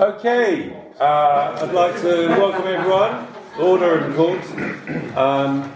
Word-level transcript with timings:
okay, 0.00 0.72
uh, 1.00 1.58
I'd 1.60 1.72
like 1.72 2.00
to 2.00 2.28
welcome 2.28 2.66
everyone, 2.66 3.26
order 3.58 3.98
and 3.98 4.14
court, 4.14 5.16
um, 5.16 5.72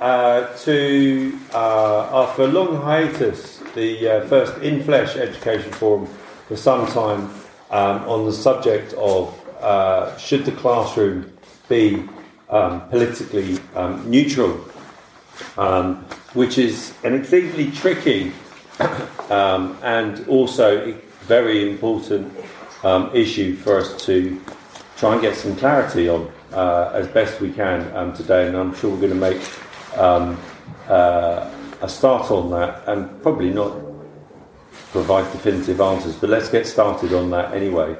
uh, 0.00 0.46
to, 0.58 1.38
uh, 1.52 2.22
after 2.22 2.42
a 2.42 2.46
long 2.46 2.76
hiatus, 2.82 3.58
the 3.74 4.08
uh, 4.08 4.26
first 4.26 4.56
in 4.62 4.82
flesh 4.82 5.16
education 5.16 5.70
forum 5.72 6.06
for 6.48 6.56
some 6.56 6.86
time 6.86 7.30
um, 7.70 8.08
on 8.08 8.24
the 8.26 8.32
subject 8.32 8.92
of 8.94 9.34
uh, 9.60 10.16
should 10.16 10.44
the 10.44 10.52
classroom 10.52 11.32
be 11.68 12.04
um, 12.48 12.88
politically 12.88 13.58
um, 13.74 14.08
neutral, 14.10 14.64
um, 15.56 15.96
which 16.34 16.58
is 16.58 16.94
an 17.04 17.14
exceedingly 17.14 17.70
tricky 17.70 18.32
um, 19.30 19.76
and 19.82 20.26
also 20.28 20.92
very 21.26 21.70
important 21.70 22.32
um, 22.82 23.10
issue 23.14 23.56
for 23.56 23.78
us 23.78 24.04
to 24.06 24.40
try 24.96 25.12
and 25.12 25.22
get 25.22 25.36
some 25.36 25.56
clarity 25.56 26.08
on 26.08 26.30
uh, 26.52 26.90
as 26.94 27.06
best 27.08 27.40
we 27.40 27.52
can 27.52 27.94
um, 27.96 28.12
today. 28.12 28.46
And 28.46 28.56
I'm 28.56 28.74
sure 28.74 28.90
we're 28.90 29.08
going 29.08 29.10
to 29.10 29.16
make 29.16 29.98
um, 29.98 30.38
uh, 30.88 31.50
a 31.82 31.88
start 31.88 32.30
on 32.30 32.50
that 32.50 32.86
and 32.86 33.22
probably 33.22 33.50
not 33.50 33.76
provide 34.92 35.30
definitive 35.32 35.80
answers, 35.80 36.16
but 36.16 36.30
let's 36.30 36.48
get 36.48 36.66
started 36.66 37.12
on 37.14 37.30
that 37.30 37.54
anyway. 37.54 37.96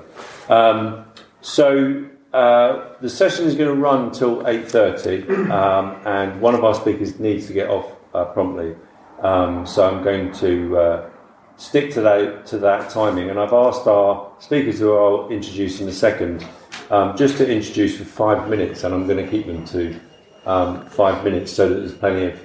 Um, 0.49 1.05
so 1.41 2.07
uh, 2.33 2.95
the 3.01 3.09
session 3.09 3.47
is 3.47 3.55
going 3.55 3.75
to 3.75 3.81
run 3.81 4.11
till 4.13 4.43
8.30 4.43 5.51
um, 5.51 6.01
and 6.07 6.41
one 6.41 6.55
of 6.55 6.65
our 6.65 6.75
speakers 6.75 7.19
needs 7.19 7.47
to 7.47 7.53
get 7.53 7.69
off 7.69 7.93
uh, 8.15 8.25
promptly. 8.27 8.75
Um, 9.23 9.67
so 9.67 9.89
I'm 9.89 10.03
going 10.03 10.33
to 10.35 10.79
uh, 10.79 11.11
stick 11.61 11.93
to 11.93 12.01
that, 12.01 12.47
to 12.47 12.59
that 12.59 12.91
timing. 12.91 13.31
And 13.31 13.39
I've 13.39 13.53
asked 13.53 13.87
our 13.87 14.33
speakers 14.39 14.79
who 14.79 14.97
I'll 14.97 15.29
introduce 15.29 15.81
in 15.81 15.89
a 15.89 15.93
second 15.93 16.47
um, 16.91 17.17
just 17.17 17.37
to 17.37 17.49
introduce 17.49 17.97
for 17.97 18.05
five 18.05 18.49
minutes, 18.49 18.83
and 18.83 18.95
I'm 18.95 19.07
going 19.07 19.25
to 19.25 19.31
keep 19.31 19.47
them 19.47 19.65
to 19.67 20.01
um, 20.47 20.87
five 20.87 21.23
minutes 21.23 21.53
so 21.53 21.69
that 21.69 21.75
there's 21.77 21.95
plenty 21.95 22.27
of 22.27 22.41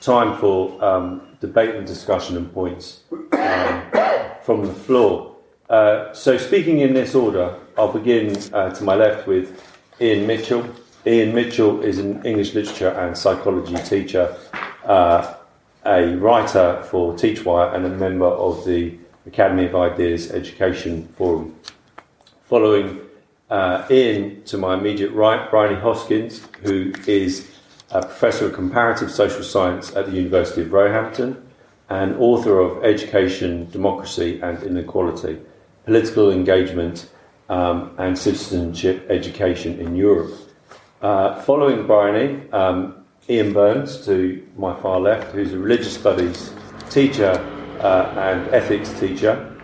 time 0.00 0.38
for 0.38 0.82
um, 0.82 1.36
debate 1.40 1.74
and 1.74 1.86
discussion 1.86 2.36
and 2.36 2.52
points 2.52 3.00
um, 3.12 3.82
from 4.42 4.66
the 4.66 4.72
floor. 4.72 5.36
Uh, 5.68 6.12
so, 6.12 6.38
speaking 6.38 6.80
in 6.80 6.94
this 6.94 7.14
order, 7.14 7.54
I'll 7.76 7.92
begin 7.92 8.36
uh, 8.52 8.70
to 8.70 8.84
my 8.84 8.94
left 8.94 9.26
with 9.26 9.62
Ian 10.00 10.26
Mitchell. 10.26 10.64
Ian 11.06 11.34
Mitchell 11.34 11.82
is 11.82 11.98
an 11.98 12.24
English 12.24 12.54
literature 12.54 12.88
and 12.88 13.16
psychology 13.16 13.76
teacher. 13.84 14.36
Uh, 14.84 15.34
a 15.84 16.14
writer 16.16 16.82
for 16.90 17.14
Teachwire 17.14 17.74
and 17.74 17.86
a 17.86 17.88
member 17.88 18.26
of 18.26 18.64
the 18.64 18.98
Academy 19.26 19.66
of 19.66 19.74
Ideas 19.74 20.30
Education 20.30 21.08
Forum. 21.16 21.54
Following 22.44 23.00
uh, 23.48 23.86
to 23.88 24.58
my 24.58 24.74
immediate 24.74 25.12
right, 25.12 25.50
Bryony 25.50 25.80
Hoskins, 25.80 26.46
who 26.62 26.92
is 27.06 27.50
a 27.90 28.02
professor 28.02 28.46
of 28.46 28.52
comparative 28.52 29.10
social 29.10 29.42
science 29.42 29.94
at 29.96 30.06
the 30.06 30.12
University 30.12 30.62
of 30.62 30.72
Roehampton 30.72 31.42
and 31.88 32.14
author 32.16 32.60
of 32.60 32.84
Education, 32.84 33.68
Democracy 33.70 34.40
and 34.42 34.62
Inequality, 34.62 35.40
Political 35.84 36.30
Engagement 36.30 37.10
um, 37.48 37.92
and 37.98 38.16
Citizenship 38.16 39.06
Education 39.10 39.80
in 39.80 39.96
Europe. 39.96 40.32
Uh, 41.02 41.40
following 41.42 41.86
Bryony, 41.86 42.48
um, 42.52 42.99
Ian 43.30 43.52
Burns 43.52 44.04
to 44.06 44.44
my 44.56 44.74
far 44.80 44.98
left, 44.98 45.30
who's 45.30 45.52
a 45.52 45.58
religious 45.58 45.94
studies 45.94 46.52
teacher 46.90 47.30
uh, 47.78 48.12
and 48.16 48.52
ethics 48.52 48.90
teacher. 48.98 49.56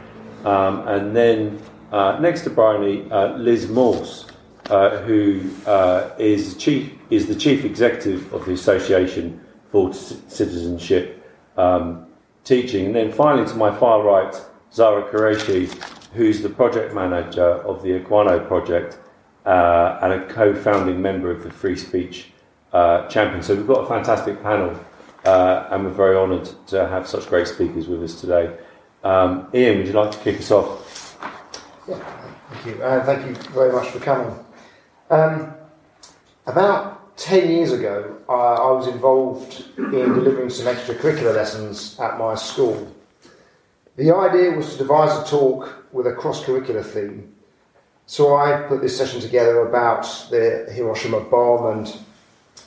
Um, 0.44 0.86
and 0.86 1.16
then 1.16 1.60
uh, 1.90 2.16
next 2.20 2.42
to 2.42 2.50
Bryony, 2.50 3.10
uh, 3.10 3.36
Liz 3.36 3.68
Morse, 3.68 4.26
uh, 4.70 4.98
who 4.98 5.50
uh, 5.66 6.10
is 6.16 6.56
chief 6.56 6.92
is 7.10 7.26
the 7.26 7.34
chief 7.34 7.64
executive 7.64 8.32
of 8.32 8.44
the 8.46 8.52
Association 8.52 9.40
for 9.72 9.92
Citizenship 9.92 11.28
um, 11.56 12.06
Teaching. 12.44 12.86
And 12.86 12.94
then 12.94 13.10
finally, 13.10 13.48
to 13.48 13.54
my 13.56 13.76
far 13.76 14.04
right, 14.04 14.32
Zara 14.72 15.10
Qureshi, 15.10 15.66
who's 16.12 16.40
the 16.40 16.48
project 16.48 16.94
manager 16.94 17.54
of 17.66 17.82
the 17.82 17.98
Equiano 17.98 18.46
project 18.46 19.00
uh, 19.44 19.98
and 20.02 20.12
a 20.12 20.26
co-founding 20.28 21.02
member 21.02 21.32
of 21.32 21.42
the 21.42 21.50
Free 21.50 21.76
Speech 21.76 22.30
uh, 22.72 23.06
champion. 23.08 23.42
So 23.42 23.54
we've 23.54 23.66
got 23.66 23.84
a 23.84 23.86
fantastic 23.86 24.42
panel, 24.42 24.78
uh, 25.24 25.68
and 25.70 25.84
we're 25.84 25.90
very 25.90 26.16
honoured 26.16 26.48
to 26.68 26.86
have 26.88 27.06
such 27.06 27.28
great 27.28 27.46
speakers 27.46 27.88
with 27.88 28.02
us 28.02 28.20
today. 28.20 28.56
Um, 29.04 29.48
Ian, 29.54 29.78
would 29.78 29.86
you 29.86 29.92
like 29.92 30.10
to 30.12 30.18
kick 30.18 30.38
us 30.40 30.50
off? 30.50 31.18
Yeah, 31.88 31.98
thank 32.50 32.66
you. 32.66 32.82
Uh, 32.82 33.04
thank 33.04 33.26
you 33.26 33.34
very 33.52 33.72
much 33.72 33.88
for 33.88 34.00
coming. 34.00 34.34
Um, 35.10 35.54
about 36.46 37.16
10 37.16 37.50
years 37.50 37.72
ago, 37.72 38.18
uh, 38.28 38.32
I 38.32 38.70
was 38.72 38.88
involved 38.88 39.64
in 39.78 39.90
delivering 39.90 40.50
some 40.50 40.66
extracurricular 40.66 41.34
lessons 41.34 41.98
at 41.98 42.18
my 42.18 42.34
school. 42.34 42.92
The 43.96 44.14
idea 44.14 44.50
was 44.50 44.72
to 44.72 44.78
devise 44.78 45.16
a 45.16 45.30
talk 45.30 45.86
with 45.92 46.06
a 46.06 46.12
cross 46.12 46.44
curricular 46.44 46.84
theme. 46.84 47.32
So 48.04 48.36
I 48.36 48.62
put 48.68 48.82
this 48.82 48.96
session 48.96 49.20
together 49.20 49.66
about 49.66 50.02
the 50.30 50.70
Hiroshima 50.72 51.20
bomb 51.20 51.78
and 51.78 51.98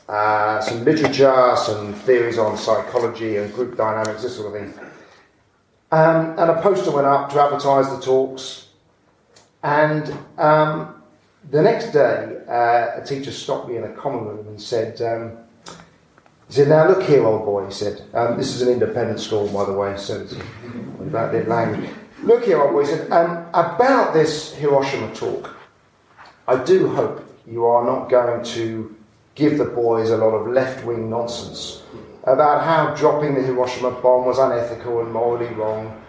uh, 0.09 0.59
some 0.59 0.83
literature, 0.83 1.53
some 1.55 1.93
theories 1.93 2.39
on 2.39 2.57
psychology 2.57 3.37
and 3.37 3.53
group 3.53 3.77
dynamics, 3.77 4.23
this 4.23 4.35
sort 4.35 4.47
of 4.47 4.59
thing. 4.59 4.73
Um, 5.91 6.31
and 6.39 6.49
a 6.49 6.59
poster 6.61 6.89
went 6.89 7.05
up 7.05 7.31
to 7.31 7.39
advertise 7.39 7.89
the 7.95 8.03
talks. 8.03 8.69
And 9.61 10.11
um, 10.39 11.03
the 11.51 11.61
next 11.61 11.91
day, 11.91 12.37
uh, 12.47 13.01
a 13.01 13.03
teacher 13.05 13.31
stopped 13.31 13.69
me 13.69 13.77
in 13.77 13.83
a 13.83 13.93
common 13.93 14.25
room 14.25 14.47
and 14.47 14.59
said, 14.59 14.99
um, 15.01 15.37
he 16.47 16.55
said, 16.55 16.69
now 16.69 16.87
look 16.87 17.03
here, 17.03 17.23
old 17.23 17.45
boy, 17.45 17.67
he 17.67 17.71
said. 17.71 18.01
Um, 18.15 18.35
this 18.35 18.55
is 18.55 18.63
an 18.63 18.69
independent 18.69 19.19
school, 19.19 19.47
by 19.49 19.65
the 19.65 19.73
way, 19.73 19.95
so 19.97 20.21
it's 20.21 20.33
about 21.01 21.31
their 21.31 21.43
language. 21.43 21.87
Look 22.23 22.45
here, 22.45 22.59
old 22.59 22.71
boy, 22.71 22.81
he 22.81 22.87
said, 22.87 23.11
um, 23.11 23.45
about 23.53 24.15
this 24.15 24.55
Hiroshima 24.55 25.13
talk, 25.13 25.55
I 26.47 26.63
do 26.63 26.87
hope 26.87 27.23
you 27.45 27.67
are 27.67 27.85
not 27.85 28.09
going 28.09 28.43
to 28.43 28.95
give 29.35 29.57
the 29.57 29.65
boys 29.65 30.09
a 30.09 30.17
lot 30.17 30.35
of 30.35 30.47
left 30.47 30.85
wing 30.85 31.09
nonsense 31.09 31.83
about 32.23 32.63
how 32.63 32.93
dropping 32.95 33.35
the 33.35 33.41
Hiroshima 33.41 33.91
bomb 33.91 34.25
was 34.25 34.37
unethical 34.37 35.01
and 35.01 35.11
morally 35.11 35.53
wrong. 35.55 36.01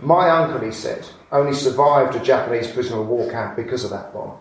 My 0.00 0.28
uncle, 0.28 0.60
he 0.60 0.72
said, 0.72 1.06
only 1.30 1.54
survived 1.54 2.16
a 2.16 2.20
Japanese 2.20 2.70
prisoner 2.70 3.00
of 3.00 3.08
war 3.08 3.30
camp 3.30 3.56
because 3.56 3.84
of 3.84 3.90
that 3.90 4.12
bomb. 4.12 4.36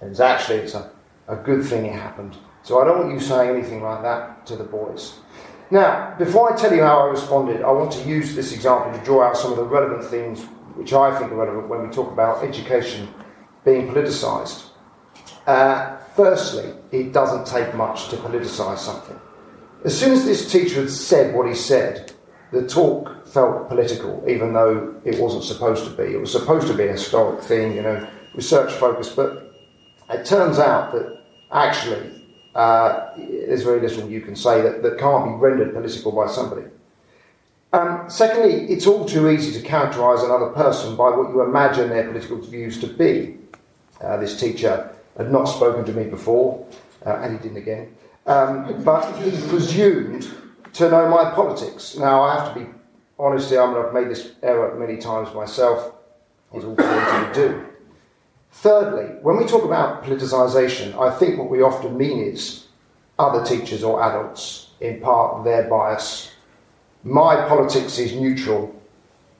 And 0.00 0.10
it's 0.10 0.20
actually 0.20 0.58
it's 0.58 0.74
a, 0.74 0.90
a 1.28 1.36
good 1.36 1.64
thing 1.64 1.86
it 1.86 1.92
happened. 1.92 2.36
So 2.62 2.80
I 2.80 2.84
don't 2.84 2.98
want 2.98 3.12
you 3.12 3.20
saying 3.20 3.50
anything 3.50 3.82
like 3.82 4.02
that 4.02 4.46
to 4.46 4.56
the 4.56 4.64
boys. 4.64 5.18
Now, 5.70 6.14
before 6.18 6.52
I 6.52 6.56
tell 6.56 6.72
you 6.72 6.82
how 6.82 7.00
I 7.00 7.10
responded, 7.10 7.62
I 7.62 7.70
want 7.70 7.92
to 7.92 8.08
use 8.08 8.34
this 8.34 8.54
example 8.54 8.96
to 8.96 9.04
draw 9.04 9.24
out 9.24 9.36
some 9.36 9.50
of 9.50 9.56
the 9.56 9.64
relevant 9.64 10.04
things 10.04 10.42
which 10.76 10.92
I 10.92 11.18
think 11.18 11.32
are 11.32 11.36
relevant 11.36 11.68
when 11.68 11.86
we 11.86 11.94
talk 11.94 12.12
about 12.12 12.44
education 12.44 13.08
being 13.64 13.88
politicised. 13.88 14.70
Uh, 15.46 15.96
Firstly, 16.14 16.72
it 16.92 17.12
doesn't 17.12 17.46
take 17.46 17.74
much 17.74 18.08
to 18.08 18.16
politicise 18.16 18.78
something. 18.78 19.18
As 19.84 19.98
soon 19.98 20.12
as 20.12 20.24
this 20.24 20.50
teacher 20.50 20.82
had 20.82 20.90
said 20.90 21.34
what 21.34 21.48
he 21.48 21.54
said, 21.54 22.12
the 22.52 22.66
talk 22.66 23.26
felt 23.26 23.68
political, 23.68 24.22
even 24.28 24.52
though 24.52 24.94
it 25.04 25.20
wasn't 25.20 25.42
supposed 25.42 25.84
to 25.84 25.90
be. 25.90 26.14
It 26.14 26.20
was 26.20 26.30
supposed 26.30 26.68
to 26.68 26.74
be 26.74 26.84
a 26.84 26.92
historic 26.92 27.42
thing, 27.42 27.74
you 27.74 27.82
know, 27.82 28.06
research 28.34 28.72
focused, 28.74 29.16
but 29.16 29.52
it 30.10 30.24
turns 30.24 30.60
out 30.60 30.92
that 30.92 31.20
actually 31.50 32.24
uh, 32.54 33.10
there's 33.16 33.64
very 33.64 33.80
little 33.80 34.08
you 34.08 34.20
can 34.20 34.36
say 34.36 34.62
that, 34.62 34.82
that 34.82 34.98
can't 34.98 35.24
be 35.24 35.32
rendered 35.32 35.74
political 35.74 36.12
by 36.12 36.28
somebody. 36.28 36.66
Um, 37.72 38.08
secondly, 38.08 38.66
it's 38.72 38.86
all 38.86 39.04
too 39.04 39.28
easy 39.30 39.60
to 39.60 39.66
characterise 39.66 40.24
another 40.24 40.50
person 40.50 40.94
by 40.94 41.10
what 41.10 41.30
you 41.30 41.42
imagine 41.42 41.88
their 41.88 42.06
political 42.06 42.40
views 42.40 42.78
to 42.80 42.86
be. 42.86 43.36
Uh, 44.00 44.16
this 44.18 44.38
teacher 44.38 44.94
had 45.16 45.30
not 45.30 45.44
spoken 45.44 45.84
to 45.84 45.92
me 45.92 46.04
before, 46.04 46.66
uh, 47.06 47.20
and 47.22 47.32
he 47.32 47.42
didn't 47.42 47.58
again. 47.58 47.94
Um, 48.26 48.82
but 48.82 49.12
he 49.16 49.30
presumed 49.48 50.28
to 50.74 50.90
know 50.90 51.08
my 51.08 51.30
politics. 51.30 51.96
Now, 51.96 52.22
I 52.22 52.38
have 52.38 52.54
to 52.54 52.60
be 52.60 52.66
honest 53.18 53.50
here, 53.50 53.62
I 53.62 53.66
mean, 53.66 53.84
I've 53.84 53.94
made 53.94 54.08
this 54.08 54.32
error 54.42 54.74
many 54.78 54.96
times 54.96 55.32
myself. 55.34 55.94
It's 56.52 56.64
all 56.64 56.76
for 56.76 56.82
to 56.82 57.30
do. 57.34 57.66
Thirdly, 58.52 59.16
when 59.22 59.36
we 59.36 59.44
talk 59.44 59.64
about 59.64 60.04
politicisation, 60.04 60.98
I 60.98 61.16
think 61.18 61.38
what 61.38 61.50
we 61.50 61.62
often 61.62 61.96
mean 61.96 62.20
is 62.20 62.68
other 63.18 63.44
teachers 63.44 63.82
or 63.82 64.02
adults 64.02 64.70
impart 64.80 65.44
their 65.44 65.68
bias. 65.68 66.32
My 67.02 67.46
politics 67.48 67.98
is 67.98 68.14
neutral. 68.14 68.74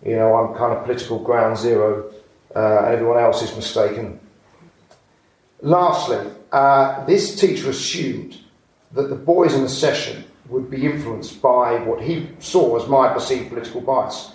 You 0.04 0.16
know, 0.16 0.34
I'm 0.34 0.54
kind 0.56 0.76
of 0.76 0.84
political 0.84 1.18
ground 1.18 1.56
zero, 1.56 2.12
uh, 2.54 2.84
and 2.84 2.94
everyone 2.94 3.18
else 3.18 3.42
is 3.42 3.54
mistaken. 3.56 4.20
Lastly, 5.64 6.30
uh, 6.52 7.06
this 7.06 7.40
teacher 7.40 7.70
assumed 7.70 8.38
that 8.92 9.08
the 9.08 9.14
boys 9.14 9.54
in 9.54 9.62
the 9.62 9.68
session 9.68 10.22
would 10.50 10.68
be 10.68 10.84
influenced 10.84 11.40
by 11.40 11.78
what 11.78 12.02
he 12.02 12.28
saw 12.38 12.76
as 12.76 12.86
my 12.86 13.10
perceived 13.10 13.48
political 13.48 13.80
bias. 13.80 14.32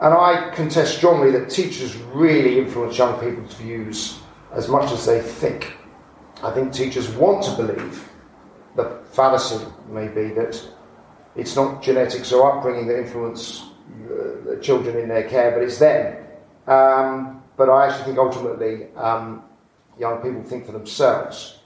And 0.00 0.14
I 0.14 0.50
contest 0.54 0.96
strongly 0.96 1.32
that 1.32 1.50
teachers 1.50 1.96
really 1.96 2.60
influence 2.60 2.96
young 2.96 3.18
people's 3.18 3.52
views 3.54 4.20
as 4.52 4.68
much 4.68 4.92
as 4.92 5.04
they 5.04 5.20
think. 5.20 5.76
I 6.40 6.52
think 6.52 6.72
teachers 6.72 7.08
want 7.08 7.42
to 7.46 7.56
believe, 7.56 8.08
the 8.76 9.00
fallacy 9.10 9.64
may 9.88 10.06
be 10.06 10.28
that 10.34 10.64
it's 11.34 11.56
not 11.56 11.82
genetics 11.82 12.30
or 12.30 12.56
upbringing 12.56 12.86
that 12.86 12.98
influence 13.00 13.64
uh, 14.04 14.44
the 14.46 14.58
children 14.62 14.98
in 14.98 15.08
their 15.08 15.28
care, 15.28 15.50
but 15.50 15.64
it's 15.64 15.78
them. 15.78 16.16
Um, 16.68 17.42
but 17.56 17.68
I 17.68 17.88
actually 17.88 18.04
think 18.04 18.18
ultimately 18.18 18.92
um, 18.94 19.42
young 19.98 20.18
people 20.18 20.42
think 20.42 20.66
for 20.66 20.72
themselves. 20.72 21.58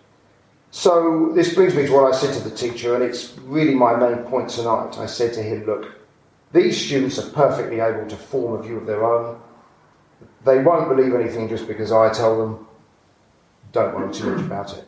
So 0.71 1.33
this 1.35 1.55
brings 1.55 1.75
me 1.75 1.87
to 1.87 1.93
what 1.93 2.13
I 2.13 2.17
said 2.17 2.35
to 2.35 2.49
the 2.49 2.55
teacher, 2.55 2.95
and 2.95 3.03
it's 3.03 3.37
really 3.39 3.75
my 3.75 3.97
main 3.97 4.19
point 4.25 4.51
tonight. 4.51 4.99
I 4.99 5.07
said 5.07 5.33
to 5.35 5.43
him, 5.43 5.65
look, 5.65 5.95
these 6.53 6.85
students 6.85 7.19
are 7.19 7.31
perfectly 7.31 7.81
able 7.81 8.07
to 8.07 8.17
form 8.17 8.59
a 8.59 8.63
view 8.63 8.77
of 8.77 8.87
their 8.87 9.05
own. 9.05 9.41
They 10.45 10.63
won't 10.63 10.89
believe 10.89 11.15
anything 11.15 11.49
just 11.49 11.67
because 11.67 11.93
I 11.93 12.13
tell 12.13 12.39
them. 12.39 12.67
Don't 13.73 13.95
worry 13.95 14.13
too 14.13 14.31
much 14.31 14.45
about 14.45 14.77
it. 14.77 14.85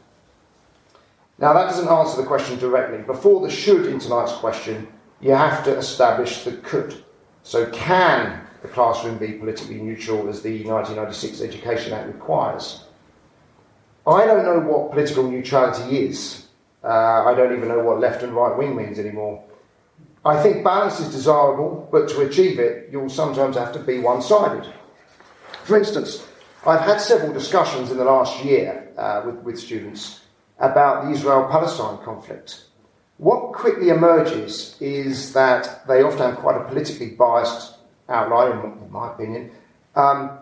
Now, 1.38 1.54
that 1.54 1.64
doesn't 1.64 1.88
answer 1.88 2.20
the 2.20 2.26
question 2.26 2.58
directly. 2.58 2.98
Before 2.98 3.40
the 3.40 3.50
should 3.50 3.86
in 3.86 3.98
tonight's 3.98 4.32
question, 4.32 4.86
you 5.20 5.32
have 5.32 5.64
to 5.64 5.76
establish 5.76 6.44
the 6.44 6.52
could. 6.58 7.02
So, 7.42 7.70
can 7.70 8.40
the 8.62 8.68
classroom 8.68 9.16
be 9.18 9.32
politically 9.32 9.76
neutral 9.76 10.28
as 10.28 10.42
the 10.42 10.64
1996 10.64 11.40
Education 11.40 11.94
Act 11.94 12.06
requires? 12.06 12.84
I 14.06 14.24
don't 14.24 14.44
know 14.44 14.60
what 14.60 14.92
political 14.92 15.30
neutrality 15.30 15.98
is. 15.98 16.46
Uh, 16.82 16.88
I 17.26 17.34
don't 17.34 17.54
even 17.54 17.68
know 17.68 17.80
what 17.80 18.00
left 18.00 18.22
and 18.22 18.32
right 18.32 18.56
wing 18.56 18.74
means 18.74 18.98
anymore. 18.98 19.44
I 20.24 20.42
think 20.42 20.64
balance 20.64 21.00
is 21.00 21.12
desirable, 21.12 21.88
but 21.90 22.08
to 22.10 22.22
achieve 22.22 22.58
it, 22.58 22.88
you'll 22.90 23.10
sometimes 23.10 23.56
have 23.56 23.72
to 23.72 23.78
be 23.78 23.98
one 23.98 24.22
sided. 24.22 24.70
For 25.64 25.78
instance, 25.78 26.26
I've 26.66 26.80
had 26.80 27.00
several 27.00 27.32
discussions 27.32 27.90
in 27.90 27.96
the 27.96 28.04
last 28.04 28.44
year 28.44 28.88
uh, 28.96 29.22
with, 29.24 29.36
with 29.36 29.58
students 29.58 30.20
about 30.58 31.04
the 31.04 31.10
Israel 31.12 31.48
Palestine 31.50 31.98
conflict. 32.04 32.64
What 33.16 33.52
quickly 33.52 33.90
emerges 33.90 34.76
is 34.80 35.32
that 35.34 35.86
they 35.86 36.02
often 36.02 36.30
have 36.30 36.36
quite 36.36 36.56
a 36.56 36.64
politically 36.64 37.10
biased 37.10 37.76
outline, 38.08 38.60
in 38.82 38.90
my 38.90 39.12
opinion, 39.12 39.50
um, 39.94 40.38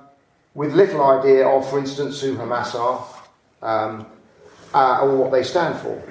with 0.55 0.75
little 0.75 1.05
idea 1.05 1.47
of, 1.47 1.69
for 1.69 1.79
instance, 1.79 2.21
who 2.21 2.37
Hamas 2.37 2.75
are 2.75 3.05
um, 3.63 4.07
uh, 4.75 5.01
or 5.01 5.17
what 5.17 5.33
they 5.33 5.43
stand 5.43 5.79
for. 5.81 6.03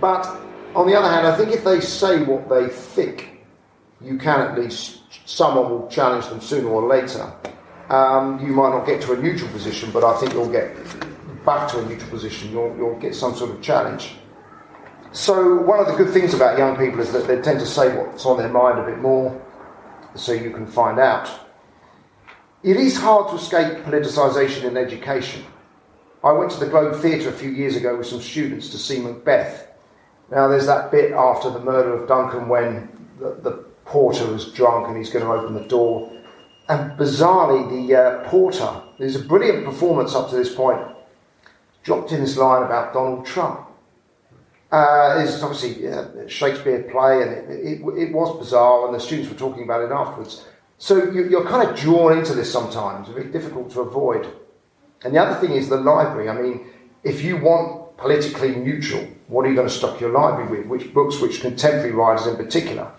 But 0.00 0.26
on 0.74 0.86
the 0.86 0.96
other 0.96 1.08
hand, 1.08 1.26
I 1.26 1.36
think 1.36 1.52
if 1.52 1.64
they 1.64 1.80
say 1.80 2.22
what 2.22 2.48
they 2.48 2.68
think, 2.68 3.44
you 4.00 4.18
can 4.18 4.40
at 4.40 4.58
least, 4.58 5.00
someone 5.26 5.70
will 5.70 5.88
challenge 5.88 6.26
them 6.28 6.40
sooner 6.40 6.68
or 6.68 6.86
later. 6.86 7.32
Um, 7.88 8.44
you 8.44 8.52
might 8.52 8.70
not 8.70 8.86
get 8.86 9.02
to 9.02 9.12
a 9.12 9.16
neutral 9.16 9.50
position, 9.50 9.90
but 9.90 10.04
I 10.04 10.18
think 10.18 10.32
you'll 10.32 10.50
get 10.50 10.74
back 11.44 11.68
to 11.72 11.78
a 11.80 11.86
neutral 11.86 12.08
position. 12.08 12.50
You'll, 12.52 12.74
you'll 12.76 12.98
get 12.98 13.14
some 13.14 13.34
sort 13.34 13.50
of 13.50 13.60
challenge. 13.60 14.14
So, 15.12 15.60
one 15.62 15.80
of 15.80 15.86
the 15.88 15.94
good 15.94 16.12
things 16.12 16.34
about 16.34 16.56
young 16.56 16.76
people 16.76 17.00
is 17.00 17.10
that 17.12 17.26
they 17.26 17.40
tend 17.40 17.58
to 17.58 17.66
say 17.66 17.96
what's 17.96 18.24
on 18.24 18.38
their 18.38 18.48
mind 18.48 18.78
a 18.78 18.84
bit 18.84 18.98
more, 18.98 19.44
so 20.14 20.32
you 20.32 20.50
can 20.50 20.66
find 20.66 21.00
out. 21.00 21.28
It 22.62 22.76
is 22.76 22.96
hard 22.96 23.30
to 23.30 23.34
escape 23.34 23.84
politicisation 23.84 24.64
in 24.64 24.76
education. 24.76 25.44
I 26.22 26.32
went 26.32 26.50
to 26.52 26.60
the 26.60 26.66
Globe 26.66 27.00
Theatre 27.00 27.30
a 27.30 27.32
few 27.32 27.50
years 27.50 27.76
ago 27.76 27.96
with 27.96 28.06
some 28.06 28.20
students 28.20 28.68
to 28.70 28.78
see 28.78 29.00
Macbeth. 29.00 29.68
Now, 30.30 30.48
there's 30.48 30.66
that 30.66 30.90
bit 30.90 31.12
after 31.12 31.50
the 31.50 31.60
murder 31.60 31.94
of 31.94 32.08
Duncan 32.08 32.48
when 32.48 32.88
the, 33.18 33.38
the 33.42 33.52
porter 33.84 34.34
is 34.34 34.52
drunk 34.52 34.88
and 34.88 34.96
he's 34.96 35.10
going 35.10 35.24
to 35.24 35.32
open 35.32 35.54
the 35.54 35.68
door 35.68 36.12
and 36.70 36.92
bizarrely, 36.96 37.88
the 37.88 37.96
uh, 37.96 38.28
porter, 38.30 38.80
there's 38.96 39.16
a 39.16 39.24
brilliant 39.24 39.64
performance 39.64 40.14
up 40.14 40.30
to 40.30 40.36
this 40.36 40.54
point, 40.54 40.80
dropped 41.82 42.12
in 42.12 42.20
this 42.20 42.36
line 42.36 42.62
about 42.62 42.92
Donald 42.92 43.26
Trump. 43.26 43.66
Uh, 44.70 45.16
it's 45.18 45.42
obviously 45.42 45.86
a 45.86 46.28
Shakespeare 46.28 46.84
play, 46.84 47.22
and 47.22 47.32
it, 47.32 47.50
it, 47.50 47.80
it, 47.98 48.12
was 48.12 48.38
bizarre, 48.38 48.86
and 48.86 48.94
the 48.94 49.00
students 49.00 49.28
were 49.28 49.36
talking 49.36 49.64
about 49.64 49.82
it 49.82 49.90
afterwards. 49.90 50.44
So 50.78 51.10
you, 51.10 51.36
are 51.36 51.44
kind 51.44 51.68
of 51.68 51.76
drawn 51.76 52.16
into 52.16 52.34
this 52.34 52.52
sometimes, 52.52 53.08
it's 53.08 53.18
very 53.18 53.32
difficult 53.32 53.72
to 53.72 53.80
avoid. 53.80 54.32
And 55.04 55.14
the 55.14 55.18
other 55.18 55.38
thing 55.40 55.56
is 55.56 55.68
the 55.68 55.76
library. 55.76 56.28
I 56.28 56.40
mean, 56.40 56.66
if 57.02 57.22
you 57.22 57.36
want 57.36 57.96
politically 57.96 58.54
neutral, 58.56 59.06
what 59.28 59.46
are 59.46 59.48
you 59.48 59.54
going 59.54 59.68
to 59.68 59.74
stock 59.74 60.00
your 60.00 60.10
library 60.10 60.58
with? 60.58 60.66
Which 60.66 60.92
books, 60.92 61.20
which 61.20 61.40
contemporary 61.40 61.92
writers 61.92 62.26
in 62.26 62.36
particular? 62.36 62.90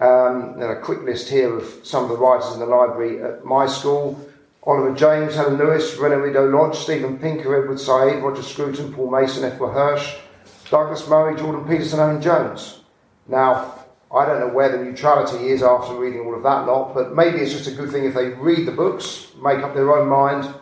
Um, 0.00 0.54
and 0.54 0.64
a 0.64 0.80
quick 0.80 1.02
list 1.02 1.28
here 1.28 1.56
of 1.56 1.80
some 1.82 2.04
of 2.04 2.10
the 2.10 2.16
writers 2.16 2.52
in 2.52 2.60
the 2.60 2.66
library 2.66 3.22
at 3.22 3.44
my 3.44 3.66
school 3.66 4.20
Oliver 4.66 4.96
James, 4.96 5.36
Helen 5.36 5.58
Lewis, 5.58 5.96
Reni 5.96 6.30
Eddo-Lodge, 6.30 6.76
Steven 6.76 7.18
Pinker, 7.20 7.62
Edward 7.62 7.78
Said, 7.78 8.20
Roger 8.20 8.42
Scruton, 8.42 8.92
Paul 8.92 9.12
Mason, 9.12 9.44
Edward 9.44 9.72
Hirsch, 9.72 10.16
Douglas 10.68 11.06
Murray, 11.06 11.36
Jordan 11.36 11.64
Peterson, 11.68 12.00
Owen 12.00 12.20
Jones. 12.20 12.80
Now, 13.28 13.74
I 14.12 14.26
don't 14.26 14.40
know 14.40 14.52
where 14.52 14.76
the 14.76 14.82
neutrality 14.82 15.50
is 15.50 15.62
after 15.62 15.94
reading 15.94 16.26
all 16.26 16.34
of 16.34 16.42
that 16.42 16.66
lot, 16.66 16.94
but 16.94 17.14
maybe 17.14 17.38
it's 17.38 17.52
just 17.52 17.68
a 17.68 17.72
good 17.72 17.92
thing 17.92 18.06
if 18.06 18.14
they 18.14 18.30
read 18.30 18.66
the 18.66 18.72
books, 18.72 19.28
make 19.40 19.60
up 19.60 19.72
their 19.72 19.96
own 19.96 20.08
mind. 20.08 20.52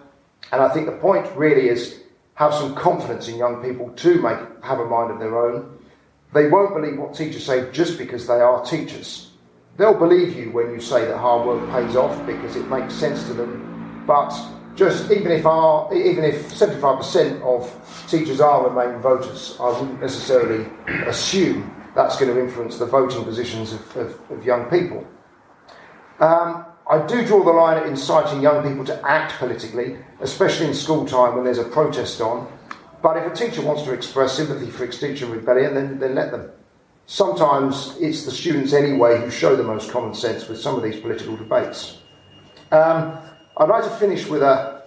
And 0.53 0.63
I 0.63 0.69
think 0.69 0.87
the 0.87 0.93
point 0.93 1.27
really 1.37 1.69
is 1.69 2.01
have 2.35 2.55
some 2.55 2.75
confidence 2.75 3.29
in 3.29 3.37
young 3.37 3.63
people 3.63 3.91
to 3.91 4.21
make 4.21 4.39
have 4.65 4.81
a 4.81 4.87
mind 4.87 5.11
of 5.11 5.19
their 5.19 5.39
own 5.39 5.75
they 6.35 6.49
won't 6.49 6.75
believe 6.75 6.99
what 6.99 7.15
teachers 7.15 7.47
say 7.47 7.71
just 7.71 7.97
because 7.97 8.27
they 8.27 8.41
are 8.41 8.63
teachers. 8.65 9.31
They'll 9.77 9.99
believe 9.99 10.37
you 10.37 10.51
when 10.51 10.73
you 10.73 10.81
say 10.81 11.05
that 11.07 11.17
hard 11.17 11.47
work 11.47 11.71
pays 11.71 11.95
off 11.95 12.27
because 12.27 12.57
it 12.57 12.69
makes 12.69 12.93
sense 12.93 13.25
to 13.29 13.35
them. 13.35 14.03
But 14.05 14.35
just 14.75 15.11
even 15.13 15.31
if 15.31 15.47
our, 15.47 15.95
even 15.95 16.25
if 16.25 16.51
75% 16.51 17.41
of 17.43 18.09
teachers 18.09 18.41
are 18.41 18.69
Remain 18.69 19.01
voters, 19.01 19.57
I 19.61 19.69
wouldn't 19.69 20.01
necessarily 20.01 20.67
assume 21.07 21.73
that's 21.95 22.19
going 22.19 22.35
to 22.35 22.41
influence 22.41 22.79
the 22.79 22.87
voting 22.87 23.23
positions 23.25 23.73
of, 23.73 23.97
of, 23.97 24.31
of 24.33 24.45
young 24.45 24.65
people. 24.69 25.07
Um, 26.19 26.67
I 26.89 27.07
do 27.07 27.25
draw 27.25 27.43
the 27.43 27.51
line 27.51 27.79
at 27.79 27.87
inciting 27.87 28.43
young 28.43 28.63
people 28.69 28.85
to 28.85 29.09
act 29.09 29.39
politically, 29.39 29.97
especially 30.21 30.67
in 30.67 30.75
school 30.75 31.07
time 31.07 31.35
when 31.35 31.45
there's 31.45 31.59
a 31.59 31.65
protest 31.65 32.21
on, 32.21 32.51
but 33.03 33.17
if 33.17 33.33
a 33.33 33.35
teacher 33.35 33.63
wants 33.63 33.83
to 33.83 33.93
express 33.93 34.35
sympathy 34.35 34.71
for 34.71 34.85
Extinction 34.85 35.31
Rebellion, 35.31 35.75
then, 35.75 35.99
then 35.99 36.15
let 36.15 36.31
them. 36.31 36.51
Sometimes 37.07 37.97
it's 38.01 38.25
the 38.25 38.31
students 38.31 38.73
anyway 38.73 39.21
who 39.21 39.31
show 39.31 39.57
the 39.57 39.63
most 39.63 39.91
common 39.91 40.15
sense 40.15 40.49
with 40.49 40.61
some 40.61 40.75
of 40.75 40.83
these 40.83 40.99
political 41.01 41.37
debates. 41.37 41.99
Um, 42.71 43.19
I'd 43.57 43.69
like 43.69 43.85
to 43.85 43.91
finish 43.91 44.27
with 44.27 44.43
a 44.43 44.83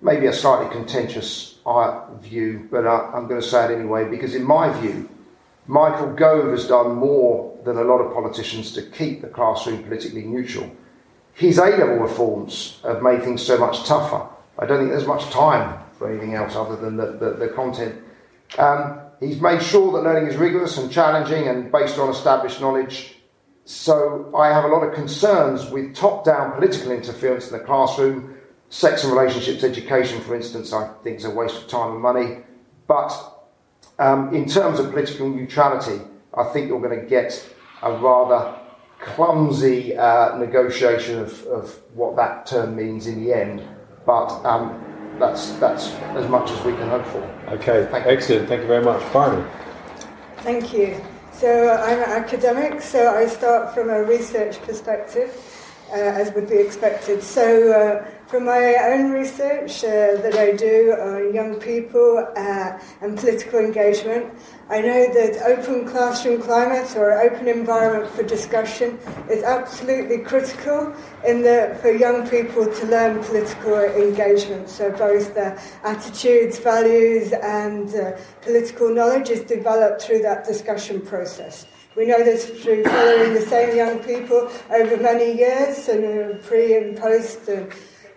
maybe 0.00 0.26
a 0.26 0.32
slightly 0.32 0.70
contentious 0.72 1.58
uh, 1.64 2.12
view, 2.16 2.68
but 2.70 2.86
I, 2.86 3.12
I'm 3.14 3.26
going 3.26 3.40
to 3.40 3.46
say 3.46 3.64
it 3.64 3.76
anyway 3.76 4.08
because, 4.08 4.34
in 4.34 4.44
my 4.44 4.72
view, 4.80 5.08
Michael 5.66 6.12
Gove 6.14 6.50
has 6.50 6.68
done 6.68 6.94
more 6.96 7.56
than 7.64 7.76
a 7.78 7.82
lot 7.82 7.98
of 7.98 8.12
politicians 8.12 8.72
to 8.72 8.82
keep 8.82 9.22
the 9.22 9.28
classroom 9.28 9.82
politically 9.82 10.22
neutral. 10.22 10.70
His 11.36 11.58
A 11.58 11.66
level 11.66 11.98
reforms 11.98 12.80
have 12.82 13.02
made 13.02 13.22
things 13.22 13.42
so 13.42 13.58
much 13.58 13.84
tougher. 13.84 14.26
I 14.58 14.64
don't 14.64 14.78
think 14.78 14.90
there's 14.90 15.06
much 15.06 15.24
time 15.30 15.78
for 15.98 16.10
anything 16.10 16.34
else 16.34 16.56
other 16.56 16.76
than 16.76 16.96
the, 16.96 17.12
the, 17.12 17.30
the 17.34 17.48
content. 17.48 18.02
Um, 18.58 19.00
he's 19.20 19.38
made 19.38 19.62
sure 19.62 19.92
that 19.92 20.02
learning 20.02 20.30
is 20.30 20.36
rigorous 20.36 20.78
and 20.78 20.90
challenging 20.90 21.46
and 21.48 21.70
based 21.70 21.98
on 21.98 22.08
established 22.08 22.62
knowledge. 22.62 23.16
So 23.66 24.32
I 24.34 24.48
have 24.48 24.64
a 24.64 24.68
lot 24.68 24.82
of 24.82 24.94
concerns 24.94 25.68
with 25.68 25.94
top 25.94 26.24
down 26.24 26.52
political 26.52 26.90
interference 26.90 27.50
in 27.50 27.58
the 27.58 27.64
classroom. 27.64 28.38
Sex 28.70 29.04
and 29.04 29.12
relationships 29.12 29.62
education, 29.62 30.22
for 30.22 30.34
instance, 30.34 30.72
I 30.72 30.90
think 31.04 31.18
is 31.18 31.26
a 31.26 31.30
waste 31.30 31.56
of 31.56 31.68
time 31.68 31.92
and 31.92 32.00
money. 32.00 32.38
But 32.86 33.12
um, 33.98 34.34
in 34.34 34.48
terms 34.48 34.78
of 34.78 34.90
political 34.90 35.28
neutrality, 35.28 36.00
I 36.32 36.44
think 36.44 36.68
you're 36.68 36.80
going 36.80 36.98
to 36.98 37.06
get 37.06 37.46
a 37.82 37.92
rather 37.92 38.58
clumsy 39.00 39.96
uh, 39.96 40.36
negotiation 40.38 41.18
of, 41.18 41.44
of, 41.46 41.82
what 41.94 42.16
that 42.16 42.46
term 42.46 42.76
means 42.76 43.06
in 43.06 43.24
the 43.24 43.32
end. 43.32 43.62
But 44.04 44.28
um, 44.44 45.16
that's 45.18 45.50
that's 45.52 45.88
as 46.14 46.28
much 46.28 46.50
as 46.50 46.62
we 46.64 46.72
can 46.72 46.88
hope 46.88 47.06
for. 47.06 47.22
Okay, 47.48 47.88
Thank 47.90 48.06
excellent. 48.06 48.42
You. 48.42 48.48
Thank 48.48 48.62
you 48.62 48.68
very 48.68 48.84
much, 48.84 49.00
Barney. 49.12 49.44
Thank 50.38 50.72
you. 50.72 51.00
So 51.32 51.70
I'm 51.70 51.98
an 51.98 52.22
academic, 52.24 52.80
so 52.80 53.14
I 53.14 53.26
start 53.26 53.74
from 53.74 53.90
a 53.90 54.02
research 54.02 54.60
perspective, 54.62 55.30
as 55.92 56.32
would 56.32 56.48
be 56.48 56.56
expected. 56.56 57.22
So 57.22 57.72
uh, 57.72 58.10
from 58.26 58.44
my 58.44 58.74
own 58.92 59.12
research 59.12 59.84
uh, 59.84 60.16
that 60.20 60.34
I 60.34 60.52
do 60.52 60.92
on 60.92 61.32
young 61.32 61.60
people 61.60 62.26
uh, 62.36 62.78
and 63.00 63.16
political 63.16 63.60
engagement, 63.60 64.32
I 64.68 64.80
know 64.80 65.12
that 65.14 65.42
open 65.46 65.86
classroom 65.88 66.42
climate 66.42 66.96
or 66.96 67.12
open 67.12 67.46
environment 67.46 68.10
for 68.10 68.24
discussion 68.24 68.98
is 69.30 69.44
absolutely 69.44 70.18
critical 70.18 70.92
in 71.24 71.42
the, 71.42 71.78
for 71.80 71.92
young 71.92 72.28
people 72.28 72.66
to 72.66 72.86
learn 72.86 73.22
political 73.22 73.78
engagement. 73.78 74.68
So 74.68 74.90
both 74.90 75.34
the 75.34 75.60
attitudes, 75.84 76.58
values 76.58 77.32
and 77.32 77.94
uh, 77.94 78.18
political 78.42 78.92
knowledge 78.92 79.30
is 79.30 79.42
developed 79.42 80.02
through 80.02 80.22
that 80.22 80.44
discussion 80.44 81.00
process. 81.00 81.66
We 81.96 82.04
know 82.04 82.22
this 82.22 82.44
through 82.44 82.84
following 82.84 83.32
the 83.32 83.40
same 83.40 83.74
young 83.74 84.00
people 84.00 84.50
over 84.70 84.98
many 84.98 85.32
years, 85.32 85.88
and 85.88 86.42
pre 86.42 86.76
and 86.76 86.94
post, 86.94 87.48
and 87.48 87.72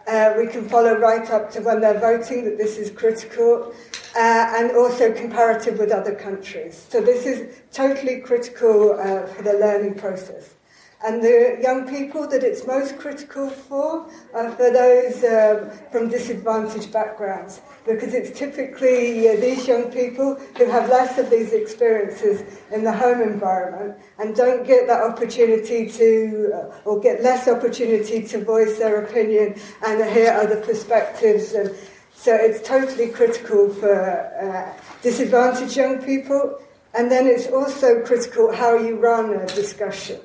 uh, 0.05 0.33
we 0.37 0.47
can 0.47 0.67
follow 0.67 0.97
right 0.97 1.29
up 1.31 1.49
to 1.51 1.61
when 1.61 1.79
they're 1.79 1.97
voting 1.97 2.43
that 2.43 2.57
this 2.57 2.77
is 2.77 2.91
critical, 2.91 3.73
uh, 4.17 4.53
and 4.57 4.71
also 4.71 5.13
comparative 5.13 5.79
with 5.79 5.91
other 5.93 6.13
countries. 6.13 6.87
So 6.89 6.99
this 6.99 7.25
is 7.25 7.55
totally 7.71 8.19
critical 8.19 8.99
uh, 8.99 9.25
for 9.27 9.43
the 9.43 9.53
learning 9.53 9.95
process. 9.95 10.55
And 11.01 11.23
the 11.23 11.57
young 11.61 11.87
people 11.87 12.27
that 12.27 12.43
it's 12.43 12.67
most 12.67 12.97
critical 12.97 13.49
for 13.49 14.05
are 14.33 14.51
for 14.51 14.69
those 14.69 15.23
um, 15.23 15.71
from 15.93 16.09
disadvantaged 16.09 16.91
backgrounds, 16.91 17.61
because 17.85 18.13
it's 18.13 18.37
typically 18.37 19.29
uh, 19.29 19.37
these 19.37 19.65
young 19.65 19.89
people 19.93 20.35
who 20.57 20.65
have 20.65 20.89
less 20.89 21.17
of 21.17 21.29
these 21.29 21.53
experiences 21.53 22.43
in 22.71 22.83
the 22.83 22.91
home 22.91 23.21
environment 23.21 23.97
and 24.17 24.35
don't 24.35 24.67
get 24.67 24.87
that 24.87 25.01
opportunity 25.01 25.89
to, 25.89 26.51
uh, 26.53 26.89
or 26.89 26.99
get 26.99 27.23
less 27.23 27.47
opportunity 27.47 28.27
to 28.27 28.43
voice 28.43 28.77
their 28.77 29.01
opinion 29.05 29.55
and 29.85 30.03
hear 30.11 30.33
other 30.33 30.59
perspectives. 30.59 31.53
And 31.53 31.73
so 32.13 32.35
it's 32.35 32.61
totally 32.67 33.07
critical 33.07 33.69
for 33.69 33.95
uh, 33.95 34.77
disadvantaged 35.01 35.77
young 35.77 36.03
people. 36.03 36.59
And 36.93 37.09
then 37.09 37.25
it's 37.25 37.47
also 37.47 38.03
critical 38.03 38.51
how 38.53 38.75
you 38.75 38.97
run 38.97 39.33
a 39.33 39.45
discussion. 39.47 40.19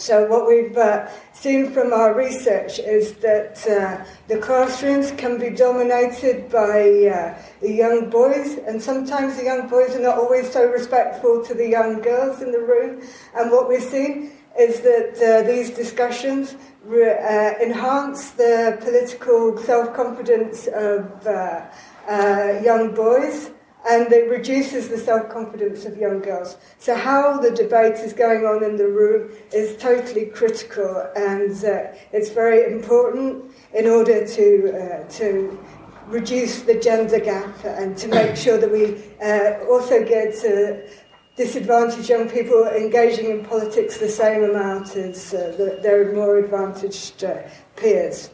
So, 0.00 0.24
what 0.24 0.48
we've 0.48 0.78
uh, 0.78 1.10
seen 1.34 1.72
from 1.72 1.92
our 1.92 2.14
research 2.14 2.78
is 2.78 3.12
that 3.16 3.60
uh, 3.68 4.02
the 4.28 4.38
classrooms 4.38 5.10
can 5.10 5.38
be 5.38 5.50
dominated 5.50 6.48
by 6.48 6.80
uh, 7.04 7.38
the 7.60 7.70
young 7.70 8.08
boys, 8.08 8.56
and 8.66 8.82
sometimes 8.82 9.36
the 9.36 9.44
young 9.44 9.68
boys 9.68 9.94
are 9.94 10.00
not 10.00 10.16
always 10.16 10.50
so 10.50 10.64
respectful 10.70 11.44
to 11.44 11.52
the 11.52 11.68
young 11.68 12.00
girls 12.00 12.40
in 12.40 12.50
the 12.50 12.60
room. 12.60 13.02
And 13.36 13.50
what 13.50 13.68
we've 13.68 13.82
seen 13.82 14.32
is 14.58 14.80
that 14.80 15.20
uh, 15.20 15.46
these 15.46 15.68
discussions 15.68 16.56
re- 16.82 17.18
uh, 17.18 17.62
enhance 17.62 18.30
the 18.30 18.78
political 18.80 19.58
self 19.58 19.94
confidence 19.94 20.66
of 20.68 21.26
uh, 21.26 21.66
young 22.64 22.94
boys 22.94 23.50
and 23.88 24.12
it 24.12 24.28
reduces 24.28 24.88
the 24.88 24.98
self-confidence 24.98 25.84
of 25.84 25.96
young 25.96 26.20
girls. 26.20 26.56
So 26.78 26.94
how 26.94 27.38
the 27.38 27.50
debate 27.50 27.94
is 27.94 28.12
going 28.12 28.44
on 28.44 28.62
in 28.62 28.76
the 28.76 28.88
room 28.88 29.30
is 29.52 29.76
totally 29.76 30.26
critical, 30.26 31.10
and 31.16 31.52
uh, 31.64 31.92
it's 32.12 32.30
very 32.30 32.72
important 32.72 33.52
in 33.74 33.86
order 33.86 34.26
to 34.26 34.46
uh, 34.80 35.08
to 35.18 35.58
reduce 36.08 36.62
the 36.62 36.74
gender 36.74 37.20
gap 37.20 37.64
and 37.64 37.96
to 37.96 38.08
make 38.08 38.36
sure 38.36 38.58
that 38.58 38.70
we 38.70 39.00
uh, 39.22 39.64
also 39.70 40.04
get 40.04 40.34
uh, 40.44 40.76
disadvantaged 41.36 42.08
young 42.08 42.28
people 42.28 42.64
engaging 42.64 43.30
in 43.30 43.44
politics 43.44 43.98
the 43.98 44.08
same 44.08 44.42
amount 44.42 44.96
as 44.96 45.32
uh, 45.32 45.54
the, 45.56 45.78
their 45.82 46.12
more 46.12 46.38
advantaged 46.38 47.22
uh, 47.24 47.38
peers. 47.76 48.30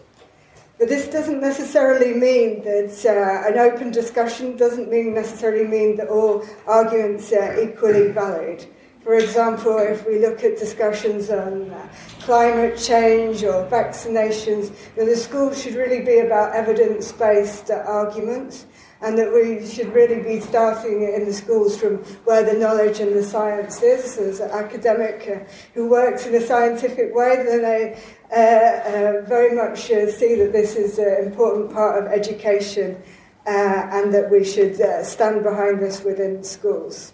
But 0.78 0.88
this 0.88 1.08
doesn't 1.08 1.40
necessarily 1.40 2.12
mean 2.12 2.62
that 2.64 2.92
uh, 3.06 3.48
an 3.48 3.58
open 3.58 3.90
discussion 3.90 4.56
doesn't 4.58 4.90
mean 4.90 5.14
necessarily 5.14 5.66
mean 5.66 5.96
that 5.96 6.08
all 6.08 6.44
arguments 6.66 7.32
are 7.32 7.58
equally 7.58 8.08
valid. 8.12 8.66
For 9.02 9.14
example, 9.14 9.78
if 9.78 10.06
we 10.06 10.18
look 10.18 10.44
at 10.44 10.58
discussions 10.58 11.30
on 11.30 11.70
uh, 11.70 11.88
climate 12.20 12.76
change 12.76 13.42
or 13.42 13.64
vaccinations, 13.70 14.74
the 14.96 15.16
school 15.16 15.54
should 15.54 15.76
really 15.76 16.02
be 16.02 16.18
about 16.18 16.54
evidence-based 16.54 17.70
uh, 17.70 17.84
arguments 17.86 18.66
and 19.02 19.18
that 19.18 19.32
we 19.32 19.66
should 19.66 19.92
really 19.92 20.22
be 20.22 20.40
starting 20.40 21.02
in 21.14 21.26
the 21.26 21.32
schools 21.32 21.78
from 21.78 21.98
where 22.24 22.42
the 22.42 22.58
knowledge 22.58 23.00
and 23.00 23.14
the 23.14 23.22
science 23.22 23.82
is. 23.82 24.16
As 24.16 24.40
an 24.40 24.50
academic 24.50 25.28
uh, 25.28 25.50
who 25.74 25.88
works 25.88 26.26
in 26.26 26.34
a 26.34 26.40
scientific 26.40 27.14
way, 27.14 27.36
then 27.44 27.64
I 27.64 28.00
uh, 28.34 29.20
uh, 29.20 29.26
very 29.26 29.54
much 29.54 29.90
uh, 29.90 30.10
see 30.10 30.34
that 30.36 30.52
this 30.52 30.76
is 30.76 30.98
an 30.98 31.24
important 31.26 31.72
part 31.72 32.02
of 32.02 32.10
education 32.10 33.00
uh, 33.46 33.88
and 33.92 34.12
that 34.12 34.30
we 34.30 34.44
should 34.44 34.80
uh, 34.80 35.04
stand 35.04 35.42
behind 35.42 35.80
this 35.80 36.02
within 36.02 36.42
schools. 36.42 37.12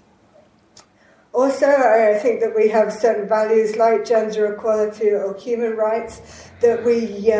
Also, 1.35 1.67
I 1.67 2.19
think 2.19 2.41
that 2.41 2.55
we 2.55 2.69
have 2.69 2.93
certain 2.93 3.27
values 3.27 3.77
like 3.77 4.05
gender 4.05 4.55
equality 4.55 5.11
or 5.11 5.35
human 5.35 5.77
rights 5.77 6.51
that 6.61 6.85
we 6.85 7.33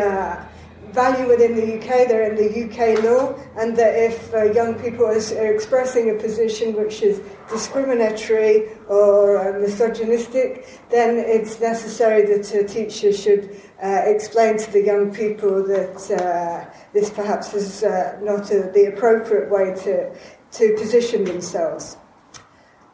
value 0.93 1.27
within 1.27 1.55
the 1.55 1.77
UK, 1.77 2.07
they're 2.07 2.31
in 2.31 2.35
the 2.35 2.51
UK 2.65 3.03
law, 3.03 3.33
and 3.57 3.75
that 3.75 3.95
if 3.95 4.33
uh, 4.33 4.43
young 4.51 4.75
people 4.75 5.05
are 5.05 5.53
expressing 5.53 6.11
a 6.11 6.15
position 6.15 6.75
which 6.75 7.01
is 7.01 7.21
discriminatory 7.49 8.69
or 8.87 9.37
uh, 9.37 9.59
misogynistic, 9.59 10.67
then 10.89 11.17
it's 11.17 11.59
necessary 11.59 12.25
that 12.25 12.53
a 12.53 12.63
teacher 12.63 13.11
should 13.11 13.59
uh, 13.83 14.01
explain 14.05 14.57
to 14.57 14.71
the 14.71 14.83
young 14.83 15.13
people 15.13 15.65
that 15.65 15.97
uh, 16.11 16.73
this 16.93 17.09
perhaps 17.09 17.53
is 17.53 17.83
uh, 17.83 18.17
not 18.21 18.49
a, 18.51 18.71
the 18.73 18.91
appropriate 18.93 19.49
way 19.49 19.73
to, 19.83 20.15
to 20.51 20.75
position 20.77 21.23
themselves. 21.23 21.97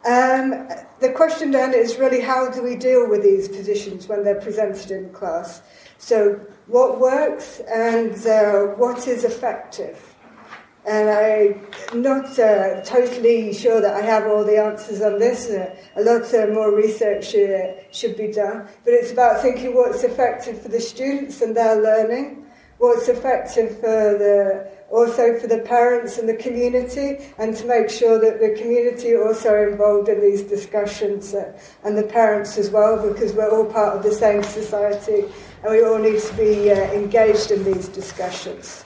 Um, 0.05 0.69
the 1.01 1.11
question 1.13 1.51
then 1.51 1.73
is 1.73 1.97
really 1.97 2.21
how 2.21 2.49
do 2.49 2.63
we 2.63 2.77
deal 2.77 3.09
with 3.09 3.21
these 3.21 3.49
positions 3.49 4.07
when 4.07 4.23
they're 4.23 4.39
presented 4.39 4.91
in 4.91 5.09
class? 5.11 5.61
So, 5.97 6.39
what 6.69 6.99
works 6.99 7.61
and 7.61 8.13
uh, 8.27 8.75
what 8.75 9.07
is 9.07 9.23
effective? 9.23 10.15
And 10.87 11.09
I'm 11.09 12.01
not 12.01 12.37
uh, 12.39 12.81
totally 12.81 13.53
sure 13.53 13.81
that 13.81 13.95
I 13.95 14.01
have 14.01 14.27
all 14.27 14.43
the 14.43 14.57
answers 14.57 15.01
on 15.01 15.19
this. 15.19 15.49
Uh, 15.49 15.75
a 15.95 16.01
lot 16.01 16.33
uh, 16.33 16.47
more 16.53 16.75
research 16.75 17.35
uh, 17.35 17.81
should 17.91 18.15
be 18.15 18.31
done. 18.31 18.67
But 18.85 18.93
it's 18.93 19.11
about 19.11 19.41
thinking 19.41 19.75
what's 19.75 20.03
effective 20.03 20.61
for 20.61 20.69
the 20.69 20.79
students 20.79 21.41
and 21.41 21.55
their 21.55 21.75
learning, 21.75 22.45
what's 22.77 23.07
effective 23.07 23.75
for 23.79 24.17
the 24.17 24.71
also 24.91 25.37
for 25.39 25.47
the 25.47 25.59
parents 25.59 26.17
and 26.17 26.27
the 26.27 26.35
community, 26.35 27.17
and 27.37 27.55
to 27.55 27.65
make 27.65 27.89
sure 27.89 28.19
that 28.19 28.39
the 28.39 28.59
community 28.59 29.13
are 29.13 29.27
also 29.27 29.69
involved 29.69 30.09
in 30.09 30.19
these 30.19 30.43
discussions, 30.43 31.33
uh, 31.33 31.57
and 31.83 31.97
the 31.97 32.03
parents 32.03 32.57
as 32.57 32.69
well, 32.69 32.97
because 33.11 33.33
we're 33.33 33.49
all 33.49 33.65
part 33.65 33.95
of 33.95 34.03
the 34.03 34.11
same 34.11 34.43
society, 34.43 35.25
and 35.63 35.71
we 35.71 35.83
all 35.83 35.99
need 35.99 36.19
to 36.19 36.33
be 36.33 36.71
uh, 36.71 36.75
engaged 36.93 37.51
in 37.51 37.63
these 37.63 37.87
discussions. 37.87 38.85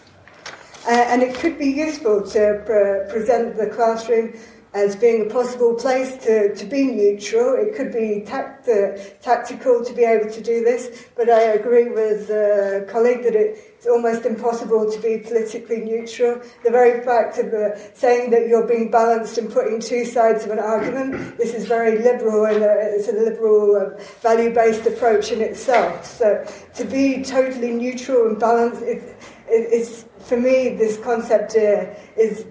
Uh, 0.85 0.91
and 0.91 1.23
it 1.23 1.33
could 1.35 1.57
be 1.57 1.67
useful 1.67 2.21
to 2.21 2.61
pre- 2.65 3.09
present 3.09 3.55
the 3.55 3.67
classroom 3.67 4.33
as 4.73 4.95
being 4.95 5.27
a 5.27 5.33
possible 5.33 5.75
place 5.75 6.17
to, 6.17 6.53
to 6.55 6.65
be 6.65 6.87
neutral. 6.87 7.55
It 7.55 7.75
could 7.75 7.93
be 7.93 8.23
tact, 8.25 8.67
uh, 8.67 8.97
tactical 9.21 9.85
to 9.85 9.93
be 9.93 10.03
able 10.03 10.29
to 10.31 10.41
do 10.41 10.63
this, 10.63 11.05
but 11.15 11.29
I 11.29 11.41
agree 11.41 11.89
with 11.89 12.29
a 12.29 12.85
colleague 12.89 13.23
that 13.23 13.35
it's 13.83 13.89
almost 13.89 14.25
impossible 14.25 14.89
to 14.89 14.97
be 15.01 15.17
politically 15.17 15.81
neutral. 15.81 16.41
The 16.63 16.71
very 16.71 17.03
fact 17.03 17.37
of 17.37 17.53
uh, 17.53 17.75
saying 17.93 18.31
that 18.31 18.47
you're 18.47 18.65
being 18.65 18.89
balanced 18.89 19.37
and 19.37 19.51
putting 19.51 19.81
two 19.81 20.05
sides 20.05 20.45
of 20.45 20.51
an 20.51 20.59
argument, 20.59 21.37
this 21.37 21.53
is 21.53 21.65
very 21.65 21.99
liberal 21.99 22.45
and 22.45 22.63
uh, 22.63 22.75
it's 22.79 23.09
a 23.09 23.11
liberal 23.11 23.75
uh, 23.75 24.01
value-based 24.21 24.85
approach 24.87 25.33
in 25.33 25.41
itself. 25.41 26.05
So 26.05 26.45
to 26.75 26.85
be 26.85 27.25
totally 27.25 27.71
neutral 27.71 28.27
and 28.27 28.39
balanced, 28.39 28.83
it, 28.83 29.03
it, 29.49 29.67
it's, 29.77 30.05
for 30.19 30.37
me, 30.37 30.77
this 30.77 30.97
concept 30.99 31.57
uh, 31.57 31.93
is 32.15 32.45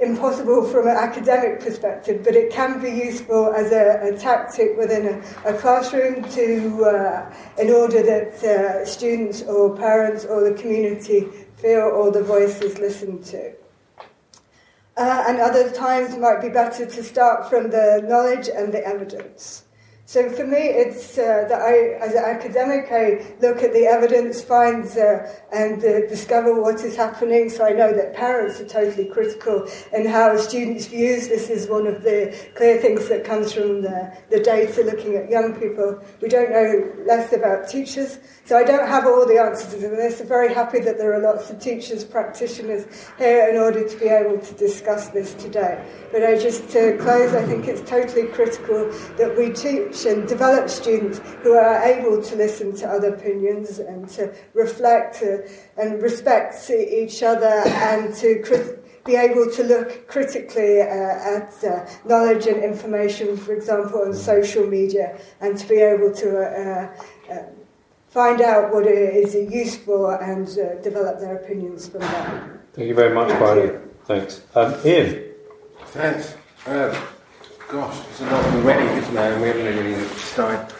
impossible 0.00 0.64
from 0.64 0.86
an 0.86 0.96
academic 0.96 1.60
perspective, 1.60 2.22
but 2.24 2.34
it 2.34 2.52
can 2.52 2.80
be 2.80 2.90
useful 2.90 3.52
as 3.52 3.72
a, 3.72 4.14
a 4.14 4.18
tactic 4.18 4.76
within 4.76 5.06
a, 5.06 5.50
a 5.50 5.58
classroom 5.58 6.22
to, 6.30 6.84
uh, 6.84 7.34
in 7.58 7.70
order 7.70 8.02
that 8.02 8.42
uh, 8.44 8.84
students 8.84 9.42
or 9.42 9.76
parents 9.76 10.24
or 10.24 10.48
the 10.48 10.54
community 10.54 11.26
feel 11.56 11.90
all 11.90 12.10
the 12.10 12.22
voices 12.22 12.78
listened 12.78 13.24
to. 13.24 13.52
Uh, 14.96 15.24
and 15.28 15.38
other 15.38 15.70
times 15.70 16.16
might 16.16 16.40
be 16.40 16.48
better 16.48 16.84
to 16.84 17.02
start 17.04 17.48
from 17.48 17.70
the 17.70 18.02
knowledge 18.06 18.48
and 18.48 18.72
the 18.74 18.84
evidence. 18.84 19.64
So 20.08 20.30
for 20.30 20.46
me, 20.46 20.56
it's 20.56 21.18
uh, 21.18 21.44
that 21.50 21.60
I, 21.60 22.02
as 22.02 22.14
an 22.14 22.24
academic, 22.24 22.90
I 22.90 23.26
look 23.42 23.62
at 23.62 23.74
the 23.74 23.84
evidence, 23.84 24.40
find 24.40 24.88
uh, 24.96 25.28
and 25.52 25.82
discover 25.82 26.58
what 26.62 26.76
is 26.76 26.96
happening. 26.96 27.50
So 27.50 27.66
I 27.66 27.72
know 27.72 27.92
that 27.92 28.14
parents 28.14 28.58
are 28.58 28.66
totally 28.66 29.04
critical 29.04 29.68
in 29.92 30.06
how 30.06 30.34
students' 30.38 30.86
views. 30.86 31.28
This 31.28 31.50
is 31.50 31.68
one 31.68 31.86
of 31.86 32.04
the 32.04 32.34
clear 32.54 32.78
things 32.80 33.06
that 33.10 33.22
comes 33.22 33.52
from 33.52 33.82
the, 33.82 34.16
the 34.30 34.40
data 34.40 34.80
looking 34.80 35.14
at 35.16 35.28
young 35.28 35.52
people. 35.60 36.02
We 36.22 36.30
don't 36.30 36.52
know 36.52 36.90
less 37.04 37.34
about 37.34 37.68
teachers, 37.68 38.18
so 38.46 38.56
I 38.56 38.64
don't 38.64 38.88
have 38.88 39.04
all 39.04 39.26
the 39.26 39.38
answers 39.38 39.74
to 39.74 39.88
this. 39.90 40.22
I'm 40.22 40.26
very 40.26 40.54
happy 40.54 40.80
that 40.80 40.96
there 40.96 41.12
are 41.12 41.20
lots 41.20 41.50
of 41.50 41.60
teachers, 41.60 42.02
practitioners 42.02 42.86
here 43.18 43.50
in 43.50 43.58
order 43.58 43.86
to 43.86 43.98
be 43.98 44.06
able 44.06 44.38
to 44.38 44.54
discuss 44.54 45.08
this 45.08 45.34
today. 45.34 45.84
But 46.10 46.24
I 46.24 46.38
just 46.38 46.70
to 46.70 46.96
close, 46.96 47.34
I 47.34 47.44
think 47.44 47.68
it's 47.68 47.86
totally 47.86 48.28
critical 48.28 48.90
that 49.18 49.36
we 49.36 49.52
teach 49.52 49.97
and 50.04 50.26
develop 50.28 50.68
students 50.68 51.20
who 51.42 51.52
are 51.52 51.82
able 51.82 52.22
to 52.22 52.36
listen 52.36 52.74
to 52.76 52.88
other 52.88 53.14
opinions 53.14 53.78
and 53.78 54.08
to 54.10 54.34
reflect 54.54 55.22
and 55.76 56.02
respect 56.02 56.70
each 56.70 57.22
other 57.22 57.62
and 57.66 58.14
to 58.16 58.42
crit- 58.42 59.04
be 59.04 59.16
able 59.16 59.50
to 59.50 59.62
look 59.64 60.06
critically 60.06 60.82
uh, 60.82 60.84
at 60.84 61.64
uh, 61.64 61.88
knowledge 62.04 62.46
and 62.46 62.62
information, 62.62 63.36
for 63.36 63.54
example, 63.54 64.02
on 64.02 64.12
social 64.12 64.66
media, 64.66 65.18
and 65.40 65.56
to 65.56 65.66
be 65.66 65.76
able 65.76 66.12
to 66.12 66.28
uh, 66.38 67.32
uh, 67.32 67.42
find 68.08 68.42
out 68.42 68.72
what 68.72 68.86
is 68.86 69.34
useful 69.34 70.10
and 70.10 70.46
uh, 70.58 70.74
develop 70.82 71.20
their 71.20 71.36
opinions 71.36 71.88
from 71.88 72.00
that. 72.00 72.50
Thank 72.74 72.88
you 72.88 72.94
very 72.94 73.14
much, 73.14 73.28
Barney. 73.40 73.78
Thanks. 74.04 74.42
Um, 74.54 74.74
Ian. 74.84 75.24
Thanks. 75.86 76.34
Um, 76.66 76.94
gosh, 77.68 78.00
it's 78.10 78.20
a 78.20 78.24
lot 78.24 78.44
already, 78.54 78.86
isn't? 78.98 79.16
And 79.16 79.42
we 79.42 79.48
haven't 79.48 79.64
really 79.64 80.04
started. 80.16 80.74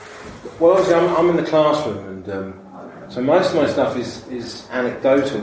Well, 0.58 0.72
obviously, 0.72 0.94
I'm, 0.94 1.16
I'm 1.16 1.30
in 1.30 1.36
the 1.36 1.44
classroom, 1.44 1.98
and 2.08 2.30
um, 2.30 2.60
so 3.08 3.20
most 3.20 3.50
of 3.50 3.56
my 3.56 3.68
stuff 3.68 3.96
is, 3.96 4.26
is 4.28 4.66
anecdotal. 4.70 5.42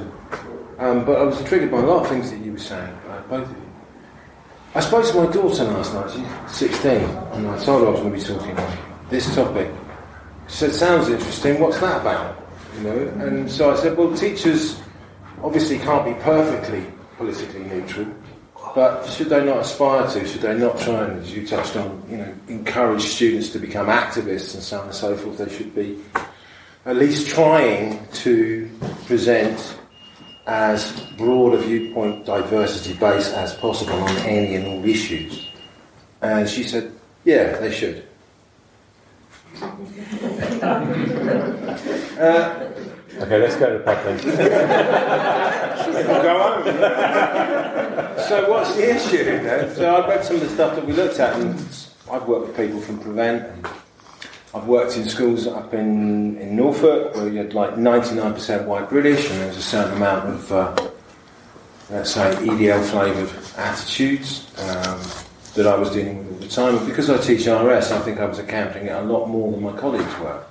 Um, 0.80 1.06
but 1.06 1.22
I 1.22 1.24
was 1.24 1.42
triggered 1.46 1.72
by 1.72 1.80
a 1.80 1.86
lot 1.86 2.02
of 2.02 2.10
things 2.10 2.32
that 2.32 2.40
you 2.40 2.54
were 2.54 2.58
saying, 2.58 2.94
uh, 3.10 3.22
both 3.30 3.50
of 3.50 3.58
you. 3.58 3.72
I 4.74 4.82
spoke 4.82 5.06
to 5.06 5.24
my 5.24 5.32
daughter 5.32 5.64
last 5.64 5.94
night, 5.94 6.12
she's 6.12 6.58
16, 6.58 6.92
and 6.92 7.48
I 7.48 7.64
told 7.64 7.82
her 7.82 7.88
I 7.88 7.92
was 7.92 8.02
going 8.02 8.12
to 8.12 8.18
be 8.18 8.24
talking 8.24 8.52
about 8.52 8.78
this 9.10 9.34
topic. 9.34 9.72
She 10.48 10.56
said, 10.56 10.74
Sounds 10.74 11.08
interesting, 11.08 11.62
what's 11.62 11.80
that 11.80 12.02
about? 12.02 12.44
You 12.76 12.84
know, 12.84 12.98
and 13.26 13.50
so 13.50 13.72
I 13.72 13.76
said, 13.78 13.96
Well, 13.96 14.14
teachers 14.18 14.82
obviously 15.42 15.80
can't 15.80 16.04
be 16.04 16.22
perfectly 16.22 16.86
politically 17.18 17.64
neutral, 17.64 18.08
but 18.76 19.06
should 19.06 19.30
they 19.30 19.44
not 19.46 19.60
aspire 19.60 20.06
to? 20.06 20.28
Should 20.28 20.42
they 20.42 20.58
not 20.58 20.78
try 20.80 21.06
and, 21.06 21.22
as 21.22 21.34
you 21.34 21.48
touched 21.48 21.78
on, 21.78 22.04
you 22.10 22.18
know, 22.18 22.36
encourage 22.50 23.04
students 23.04 23.50
to 23.52 23.60
become 23.60 23.88
activists 23.88 24.54
and 24.54 24.62
so 24.62 24.80
on 24.80 24.88
and 24.88 24.94
so 24.94 25.16
forth? 25.16 25.38
They 25.38 25.50
should 25.50 25.74
be 25.74 26.02
at 26.86 26.98
least 26.98 27.30
trying 27.30 28.06
to 28.12 28.70
present 29.06 29.78
as 30.46 30.92
broad 31.18 31.54
a 31.54 31.58
viewpoint 31.58 32.26
diversity 32.26 32.94
base 33.00 33.32
as 33.32 33.54
possible 33.56 33.94
on 33.94 34.18
any 34.18 34.56
and 34.56 34.68
all 34.68 34.84
issues. 34.86 35.48
And 36.22 36.48
she 36.48 36.64
said, 36.64 36.92
yeah, 37.24 37.58
they 37.58 37.72
should. 37.72 38.06
uh, 42.20 42.72
Okay, 43.18 43.40
let's 43.40 43.56
go 43.56 43.72
to 43.72 43.78
the 43.78 43.84
pub 43.86 44.04
then. 44.04 44.18
go 46.22 46.38
home. 46.44 48.12
so 48.28 48.50
what's 48.50 48.76
the 48.76 48.96
issue? 48.96 49.24
Know? 49.44 49.74
So 49.74 49.96
I 49.96 50.08
read 50.08 50.24
some 50.24 50.38
of 50.38 50.42
the 50.42 50.50
stuff 50.50 50.76
that 50.76 50.86
we 50.86 50.94
looked 50.94 51.20
at, 51.20 51.40
and 51.40 51.54
I've 52.12 52.28
worked 52.28 52.48
with 52.48 52.58
people 52.58 52.82
from 52.82 53.00
Prevent. 53.00 53.44
And 53.44 53.68
I've 54.54 54.68
worked 54.68 54.98
in 54.98 55.08
schools 55.08 55.48
up 55.48 55.74
in, 55.74 56.38
in 56.38 56.56
Norfolk 56.56 57.16
where 57.16 57.28
you 57.28 57.38
had 57.40 57.54
like 57.54 57.76
99% 57.76 58.66
white 58.66 58.90
British, 58.90 59.30
and 59.30 59.40
there 59.42 59.48
was 59.48 59.58
a 59.58 59.62
certain 59.62 59.98
amount 59.98 60.30
of, 60.30 60.52
uh, 60.52 60.90
let's 61.90 62.12
say, 62.12 62.34
EDL 62.36 62.84
flavoured 62.90 63.30
attitudes 63.58 64.52
um, 64.60 65.02
that 65.56 65.68
I 65.68 65.76
was 65.76 65.92
dealing 65.92 66.20
with 66.20 66.34
all 66.34 66.40
the 66.40 66.48
time. 66.48 66.86
Because 66.86 67.10
I 67.10 67.18
teach 67.18 67.42
RS, 67.42 67.92
I 67.92 68.00
think 68.00 68.20
I 68.20 68.26
was 68.26 68.40
encountering 68.40 68.88
it 68.88 68.92
a 68.92 69.02
lot 69.02 69.28
more 69.28 69.52
than 69.52 69.62
my 69.62 69.74
colleagues 69.78 70.18
were. 70.20 70.44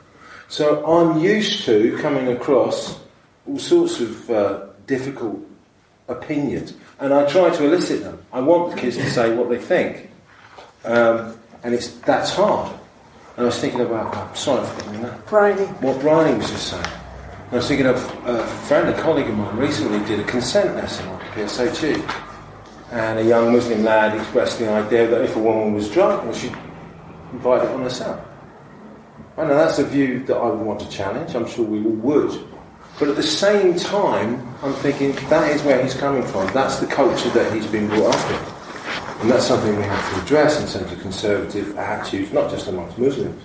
So 0.48 0.84
I'm 0.86 1.18
used 1.20 1.64
to 1.64 1.98
coming 1.98 2.28
across 2.28 3.00
all 3.46 3.58
sorts 3.58 4.00
of 4.00 4.30
uh, 4.30 4.66
difficult 4.86 5.40
opinions, 6.08 6.74
and 6.98 7.12
I 7.12 7.26
try 7.26 7.50
to 7.50 7.64
elicit 7.64 8.02
them. 8.02 8.20
I 8.32 8.40
want 8.40 8.74
the 8.74 8.80
kids 8.80 8.96
to 8.96 9.10
say 9.10 9.34
what 9.34 9.48
they 9.48 9.58
think, 9.58 10.10
um, 10.84 11.38
and 11.62 11.74
it's 11.74 11.88
that's 12.00 12.30
hard. 12.34 12.72
And 13.36 13.42
I 13.42 13.46
was 13.46 13.58
thinking 13.58 13.80
about, 13.80 14.14
oh, 14.14 14.34
sorry 14.34 14.64
for 14.66 14.82
getting 14.84 15.02
that. 15.02 15.26
Bryony. 15.26 15.66
What 15.80 16.00
Bryony 16.00 16.38
was 16.38 16.48
just 16.50 16.68
saying. 16.68 16.84
And 16.84 17.52
I 17.52 17.56
was 17.56 17.66
thinking 17.66 17.86
of 17.86 17.96
a 18.26 18.46
friend, 18.68 18.88
a 18.88 19.02
colleague 19.02 19.28
of 19.28 19.36
mine, 19.36 19.56
recently 19.56 19.98
did 20.06 20.20
a 20.20 20.24
consent 20.24 20.76
lesson 20.76 21.08
on 21.08 21.20
PSHE, 21.20 22.24
and 22.92 23.18
a 23.18 23.24
young 23.24 23.52
Muslim 23.52 23.82
lad 23.82 24.16
expressed 24.16 24.60
the 24.60 24.70
idea 24.70 25.08
that 25.08 25.22
if 25.22 25.34
a 25.34 25.38
woman 25.40 25.74
was 25.74 25.90
drunk, 25.90 26.22
well, 26.22 26.32
she'd 26.32 26.56
invite 27.32 27.62
it 27.62 27.70
on 27.70 27.82
herself. 27.82 28.24
I 29.36 29.42
know 29.42 29.56
that's 29.56 29.80
a 29.80 29.84
view 29.84 30.22
that 30.26 30.36
I 30.36 30.46
would 30.48 30.64
want 30.64 30.80
to 30.80 30.88
challenge. 30.88 31.34
I'm 31.34 31.46
sure 31.48 31.64
we 31.64 31.84
all 31.84 31.90
would. 31.90 32.53
But 32.98 33.08
at 33.08 33.16
the 33.16 33.22
same 33.22 33.76
time, 33.76 34.46
I'm 34.62 34.72
thinking 34.74 35.12
that 35.28 35.50
is 35.50 35.62
where 35.62 35.82
he's 35.82 35.94
coming 35.94 36.22
from. 36.22 36.52
That's 36.52 36.78
the 36.78 36.86
culture 36.86 37.28
that 37.30 37.52
he's 37.52 37.66
been 37.66 37.88
brought 37.88 38.14
up 38.14 38.30
in. 38.30 39.20
And 39.20 39.30
that's 39.30 39.46
something 39.46 39.76
we 39.76 39.82
have 39.82 40.14
to 40.14 40.22
address 40.22 40.60
in 40.60 40.80
terms 40.80 40.92
of 40.92 41.00
conservative 41.00 41.76
attitudes, 41.76 42.32
not 42.32 42.50
just 42.50 42.68
amongst 42.68 42.98
Muslims, 42.98 43.42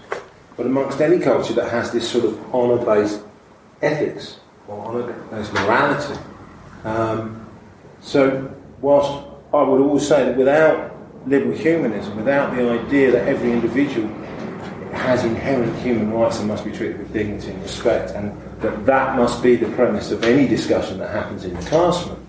but 0.56 0.66
amongst 0.66 1.02
any 1.02 1.20
culture 1.20 1.54
that 1.54 1.72
has 1.72 1.92
this 1.92 2.08
sort 2.08 2.26
of 2.26 2.54
honour 2.54 2.84
based 2.86 3.22
ethics 3.82 4.40
or 4.68 4.86
honour 4.86 5.14
based 5.32 5.54
morality. 5.54 6.20
Um, 6.84 7.48
so, 8.02 8.54
whilst 8.82 9.26
I 9.54 9.64
would 9.64 9.82
always 9.82 10.08
say 10.08 10.26
that 10.26 10.38
without 10.38 10.96
liberal 11.26 11.58
humanism, 11.58 12.16
without 12.18 12.56
the 12.56 12.70
idea 12.70 13.12
that 13.12 13.28
every 13.28 13.52
individual 13.52 14.08
has 14.94 15.24
inherent 15.24 15.76
human 15.80 16.12
rights 16.12 16.40
and 16.40 16.48
must 16.48 16.66
be 16.66 16.72
treated 16.72 17.00
with 17.00 17.14
dignity 17.14 17.52
and 17.52 17.62
respect, 17.64 18.12
and 18.12 18.32
that 18.62 18.86
that 18.86 19.16
must 19.16 19.42
be 19.42 19.56
the 19.56 19.70
premise 19.76 20.12
of 20.12 20.24
any 20.24 20.48
discussion 20.48 20.98
that 21.00 21.12
happens 21.12 21.46
in 21.46 21.54
the 21.54 21.62
classroom, 21.64 22.26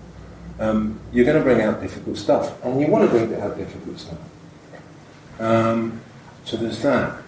um, 0.59 0.99
you're 1.11 1.25
going 1.25 1.37
to 1.37 1.43
bring 1.43 1.61
out 1.61 1.81
difficult 1.81 2.17
stuff, 2.17 2.63
and 2.63 2.79
you 2.79 2.87
want 2.87 3.03
to 3.03 3.09
bring 3.09 3.41
out 3.41 3.57
difficult 3.57 3.99
stuff. 3.99 4.19
Um, 5.39 5.99
so 6.45 6.57
there's 6.57 6.81
that. 6.83 7.21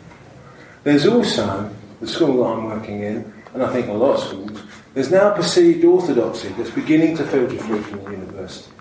There's 0.84 1.08
also 1.08 1.74
the 2.00 2.08
school 2.08 2.44
that 2.44 2.50
I'm 2.50 2.66
working 2.66 3.02
in, 3.02 3.34
and 3.54 3.64
I 3.64 3.72
think 3.72 3.88
a 3.88 3.94
lot 3.94 4.16
of 4.16 4.24
schools, 4.24 4.62
there's 4.94 5.12
now 5.12 5.34
perceived 5.34 5.84
orthodoxy 5.84 6.50
that's 6.50 6.70
beginning 6.70 7.18
to 7.18 7.26
filter 7.26 7.58
through 7.58 7.82
from 7.82 8.04
the 8.04 8.12
universities 8.12 8.72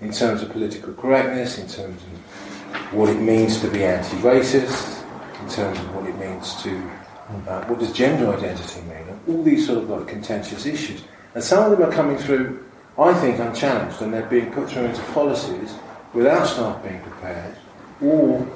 in 0.00 0.12
terms 0.12 0.42
of 0.42 0.50
political 0.50 0.92
correctness, 0.94 1.58
in 1.58 1.68
terms 1.68 2.02
of 2.02 2.92
what 2.92 3.08
it 3.08 3.20
means 3.20 3.60
to 3.60 3.68
be 3.68 3.84
anti-racist, 3.84 5.04
in 5.42 5.48
terms 5.48 5.78
of 5.78 5.94
what 5.94 6.06
it 6.06 6.16
means 6.18 6.60
to, 6.62 6.90
uh, 7.28 7.64
what 7.64 7.78
does 7.78 7.92
gender 7.92 8.32
identity 8.32 8.80
mean, 8.82 9.08
and 9.08 9.20
all 9.28 9.42
these 9.42 9.66
sort 9.66 9.78
of 9.78 9.90
like 9.90 10.06
contentious 10.06 10.66
issues. 10.66 11.02
And 11.34 11.42
some 11.42 11.70
of 11.70 11.76
them 11.76 11.88
are 11.88 11.92
coming 11.92 12.16
through, 12.16 12.64
I 12.98 13.12
think, 13.14 13.38
unchallenged, 13.38 14.00
and 14.00 14.12
they're 14.12 14.26
being 14.26 14.50
put 14.52 14.70
through 14.70 14.84
into 14.84 15.02
policies 15.12 15.74
without 16.14 16.46
staff 16.46 16.82
being 16.82 17.00
prepared 17.00 17.56
or 18.00 18.46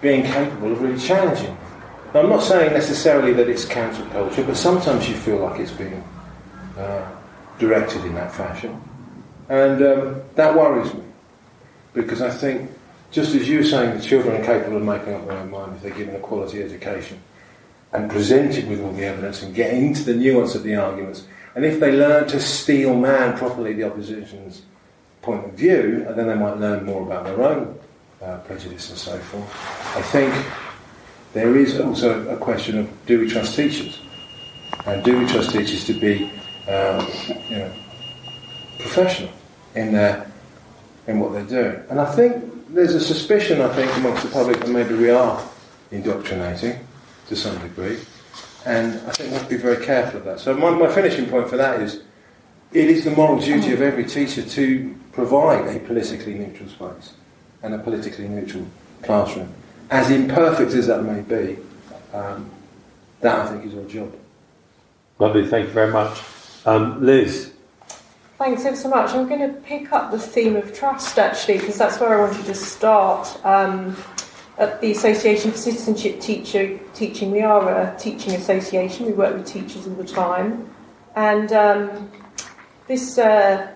being 0.00 0.24
capable 0.24 0.72
of 0.72 0.80
really 0.80 0.98
challenging. 0.98 1.56
Now, 2.14 2.20
I'm 2.20 2.30
not 2.30 2.42
saying 2.42 2.72
necessarily 2.72 3.32
that 3.34 3.48
it's 3.48 3.64
cancel 3.64 4.04
culture, 4.06 4.42
but 4.42 4.56
sometimes 4.56 5.08
you 5.08 5.14
feel 5.14 5.38
like 5.38 5.60
it's 5.60 5.70
being 5.70 6.02
uh, 6.76 7.08
directed 7.58 8.04
in 8.04 8.14
that 8.14 8.34
fashion. 8.34 8.80
And 9.48 9.82
um, 9.82 10.22
that 10.34 10.54
worries 10.54 10.92
me 10.94 11.02
because 11.92 12.22
I 12.22 12.30
think 12.30 12.70
just 13.10 13.34
as 13.34 13.48
you 13.48 13.58
were 13.58 13.64
saying, 13.64 13.98
the 13.98 14.02
children 14.02 14.40
are 14.40 14.44
capable 14.44 14.78
of 14.78 14.82
making 14.82 15.14
up 15.14 15.26
their 15.26 15.36
own 15.36 15.50
mind 15.50 15.76
if 15.76 15.82
they're 15.82 15.94
given 15.94 16.14
a 16.14 16.20
quality 16.20 16.62
education 16.62 17.20
and 17.92 18.10
presented 18.10 18.68
with 18.68 18.80
all 18.80 18.92
the 18.92 19.04
evidence 19.04 19.42
and 19.42 19.54
get 19.54 19.74
into 19.74 20.04
the 20.04 20.14
nuance 20.14 20.54
of 20.54 20.62
the 20.62 20.76
arguments. 20.76 21.26
And 21.54 21.64
if 21.64 21.80
they 21.80 21.92
learn 21.92 22.28
to 22.28 22.40
steel 22.40 22.94
man 22.94 23.36
properly 23.36 23.72
the 23.72 23.84
opposition's 23.84 24.62
point 25.22 25.44
of 25.44 25.52
view, 25.52 26.04
and 26.06 26.16
then 26.16 26.28
they 26.28 26.34
might 26.34 26.58
learn 26.58 26.84
more 26.84 27.02
about 27.02 27.24
their 27.24 27.42
own 27.42 27.78
uh, 28.22 28.38
prejudice 28.38 28.90
and 28.90 28.98
so 28.98 29.18
forth. 29.18 29.96
I 29.96 30.02
think 30.02 30.34
there 31.32 31.56
is 31.56 31.80
also 31.80 32.28
a 32.28 32.36
question 32.36 32.78
of 32.78 33.06
do 33.06 33.20
we 33.20 33.28
trust 33.28 33.56
teachers? 33.56 34.00
And 34.86 35.04
do 35.04 35.18
we 35.18 35.26
trust 35.26 35.50
teachers 35.50 35.84
to 35.86 35.94
be 35.94 36.32
um, 36.68 37.06
you 37.48 37.58
know, 37.58 37.72
professional 38.78 39.30
in, 39.74 39.92
their, 39.92 40.30
in 41.06 41.18
what 41.18 41.32
they're 41.32 41.44
doing? 41.44 41.82
And 41.90 42.00
I 42.00 42.14
think 42.14 42.68
there's 42.68 42.94
a 42.94 43.00
suspicion, 43.00 43.60
I 43.60 43.74
think, 43.74 43.94
amongst 43.96 44.22
the 44.22 44.30
public 44.30 44.60
that 44.60 44.68
maybe 44.68 44.94
we 44.94 45.10
are 45.10 45.42
indoctrinating 45.90 46.78
to 47.30 47.36
some 47.36 47.56
degree, 47.58 47.96
and 48.66 48.94
I 49.08 49.12
think 49.12 49.30
we 49.30 49.34
have 49.36 49.44
to 49.44 49.48
be 49.48 49.56
very 49.56 49.84
careful 49.86 50.18
of 50.18 50.24
that. 50.24 50.40
So 50.40 50.52
my, 50.52 50.70
my 50.70 50.92
finishing 50.92 51.26
point 51.30 51.48
for 51.48 51.56
that 51.56 51.80
is, 51.80 52.02
it 52.72 52.90
is 52.90 53.04
the 53.04 53.12
moral 53.12 53.38
duty 53.38 53.72
of 53.72 53.80
every 53.80 54.04
teacher 54.04 54.42
to 54.42 54.96
provide 55.12 55.64
a 55.74 55.78
politically 55.78 56.34
neutral 56.34 56.68
space 56.68 57.14
and 57.62 57.72
a 57.72 57.78
politically 57.78 58.26
neutral 58.26 58.66
classroom. 59.02 59.52
As 59.92 60.10
imperfect 60.10 60.72
as 60.72 60.88
that 60.88 61.04
may 61.04 61.20
be, 61.20 61.58
um, 62.12 62.50
that 63.20 63.38
I 63.38 63.46
think 63.46 63.64
is 63.64 63.78
our 63.78 63.84
job. 63.84 64.12
Lovely, 65.20 65.46
thank 65.46 65.68
you 65.68 65.72
very 65.72 65.92
much. 65.92 66.20
Um, 66.66 67.04
Liz, 67.06 67.52
Thanks 68.38 68.64
ever 68.64 68.74
so 68.74 68.88
much. 68.88 69.10
I'm 69.10 69.28
going 69.28 69.52
to 69.52 69.60
pick 69.60 69.92
up 69.92 70.10
the 70.10 70.18
theme 70.18 70.56
of 70.56 70.74
trust 70.74 71.18
actually, 71.18 71.58
because 71.58 71.76
that's 71.78 72.00
where 72.00 72.18
I 72.18 72.26
wanted 72.26 72.46
to 72.46 72.54
start. 72.54 73.28
Um, 73.44 73.94
at 74.60 74.80
the 74.80 74.92
Association 74.92 75.50
for 75.50 75.56
Citizenship 75.56 76.20
Teacher 76.20 76.78
Teaching, 76.94 77.32
we 77.32 77.40
are 77.40 77.68
a 77.68 77.98
teaching 77.98 78.34
association. 78.34 79.06
We 79.06 79.12
work 79.12 79.34
with 79.34 79.46
teachers 79.46 79.88
all 79.88 79.94
the 79.94 80.04
time, 80.04 80.72
and 81.16 81.52
um, 81.52 82.12
this 82.86 83.18
uh, 83.18 83.72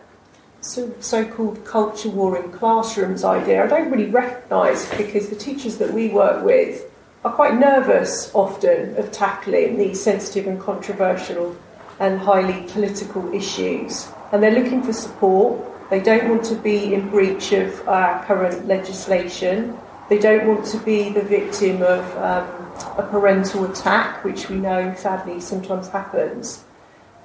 so 0.60 1.24
called 1.24 1.64
culture 1.64 2.10
war 2.10 2.42
in 2.42 2.50
classrooms 2.52 3.24
idea, 3.24 3.64
I 3.64 3.66
don't 3.66 3.90
really 3.90 4.10
recognise 4.10 4.88
because 4.96 5.28
the 5.28 5.36
teachers 5.36 5.78
that 5.78 5.92
we 5.92 6.08
work 6.08 6.44
with 6.44 6.90
are 7.24 7.32
quite 7.32 7.54
nervous 7.58 8.30
often 8.34 8.96
of 8.96 9.10
tackling 9.12 9.78
these 9.78 10.02
sensitive 10.02 10.46
and 10.46 10.60
controversial 10.60 11.56
and 12.00 12.18
highly 12.18 12.66
political 12.68 13.32
issues 13.32 14.08
and 14.32 14.42
they're 14.42 14.50
looking 14.50 14.82
for 14.82 14.92
support. 14.92 15.62
They 15.90 16.00
don't 16.00 16.28
want 16.28 16.44
to 16.46 16.56
be 16.56 16.94
in 16.94 17.10
breach 17.10 17.52
of 17.52 17.86
our 17.88 18.24
current 18.24 18.66
legislation. 18.66 19.78
They 20.08 20.18
don't 20.18 20.46
want 20.46 20.66
to 20.66 20.78
be 20.78 21.10
the 21.10 21.22
victim 21.22 21.82
of 21.82 22.04
um, 22.18 22.64
a 22.98 23.06
parental 23.10 23.64
attack, 23.64 24.22
which 24.22 24.48
we 24.48 24.56
know 24.56 24.94
sadly 24.96 25.40
sometimes 25.40 25.88
happens. 25.88 26.64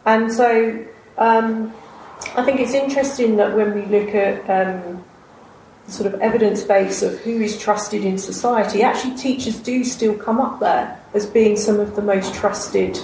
And 0.06 0.32
so 0.32 0.86
um, 1.18 1.74
I 2.36 2.44
think 2.44 2.60
it's 2.60 2.74
interesting 2.74 3.36
that 3.38 3.56
when 3.56 3.74
we 3.74 3.86
look 3.86 4.16
at 4.16 4.50
um, 4.50 5.04
sort 5.88 6.14
of 6.14 6.22
evidence 6.22 6.64
base 6.64 7.02
of 7.02 7.20
who 7.20 7.42
is 7.42 7.60
trusted 7.60 8.06
in 8.06 8.18
society, 8.18 8.82
actually 8.82 9.16
teachers 9.18 9.58
do 9.58 9.84
still 9.84 10.18
come 10.18 10.40
up 10.40 10.60
there 10.60 11.00
as 11.14 11.26
being 11.26 11.58
some 11.58 11.80
of 11.80 11.96
the 11.96 12.02
most 12.02 12.34
trusted 12.34 12.98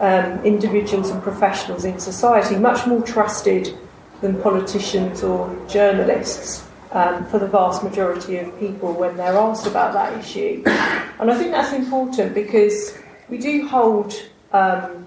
um, 0.00 0.44
individuals 0.44 1.10
and 1.10 1.22
professionals 1.22 1.84
in 1.84 2.00
society, 2.00 2.56
much 2.56 2.86
more 2.86 3.02
trusted 3.02 3.78
than 4.22 4.40
politicians 4.42 5.22
or 5.22 5.54
journalists 5.68 6.66
um, 6.92 7.24
for 7.26 7.38
the 7.38 7.46
vast 7.46 7.82
majority 7.84 8.38
of 8.38 8.58
people 8.58 8.92
when 8.92 9.16
they're 9.16 9.36
asked 9.36 9.66
about 9.66 9.92
that 9.92 10.18
issue. 10.18 10.62
And 10.66 11.30
I 11.30 11.38
think 11.38 11.52
that's 11.52 11.72
important 11.72 12.34
because 12.34 12.96
we 13.28 13.38
do 13.38 13.68
hold, 13.68 14.14
um, 14.52 15.06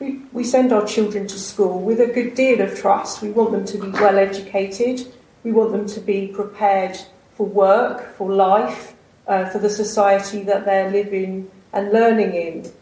we, 0.00 0.22
we 0.32 0.44
send 0.44 0.72
our 0.72 0.86
children 0.86 1.26
to 1.28 1.38
school 1.38 1.80
with 1.80 2.00
a 2.00 2.06
good 2.06 2.34
deal 2.34 2.60
of 2.60 2.78
trust. 2.78 3.22
We 3.22 3.30
want 3.30 3.52
them 3.52 3.64
to 3.66 3.78
be 3.78 3.88
well 3.90 4.18
educated, 4.18 5.12
we 5.44 5.52
want 5.52 5.72
them 5.72 5.86
to 5.86 6.00
be 6.00 6.28
prepared 6.28 6.98
for 7.34 7.46
work, 7.46 8.14
for 8.16 8.32
life, 8.32 8.94
uh, 9.26 9.46
for 9.46 9.58
the 9.58 9.70
society 9.70 10.42
that 10.42 10.64
they're 10.64 10.90
living 10.90 11.50
and 11.72 11.92
learning 11.92 12.34
in. 12.34 12.72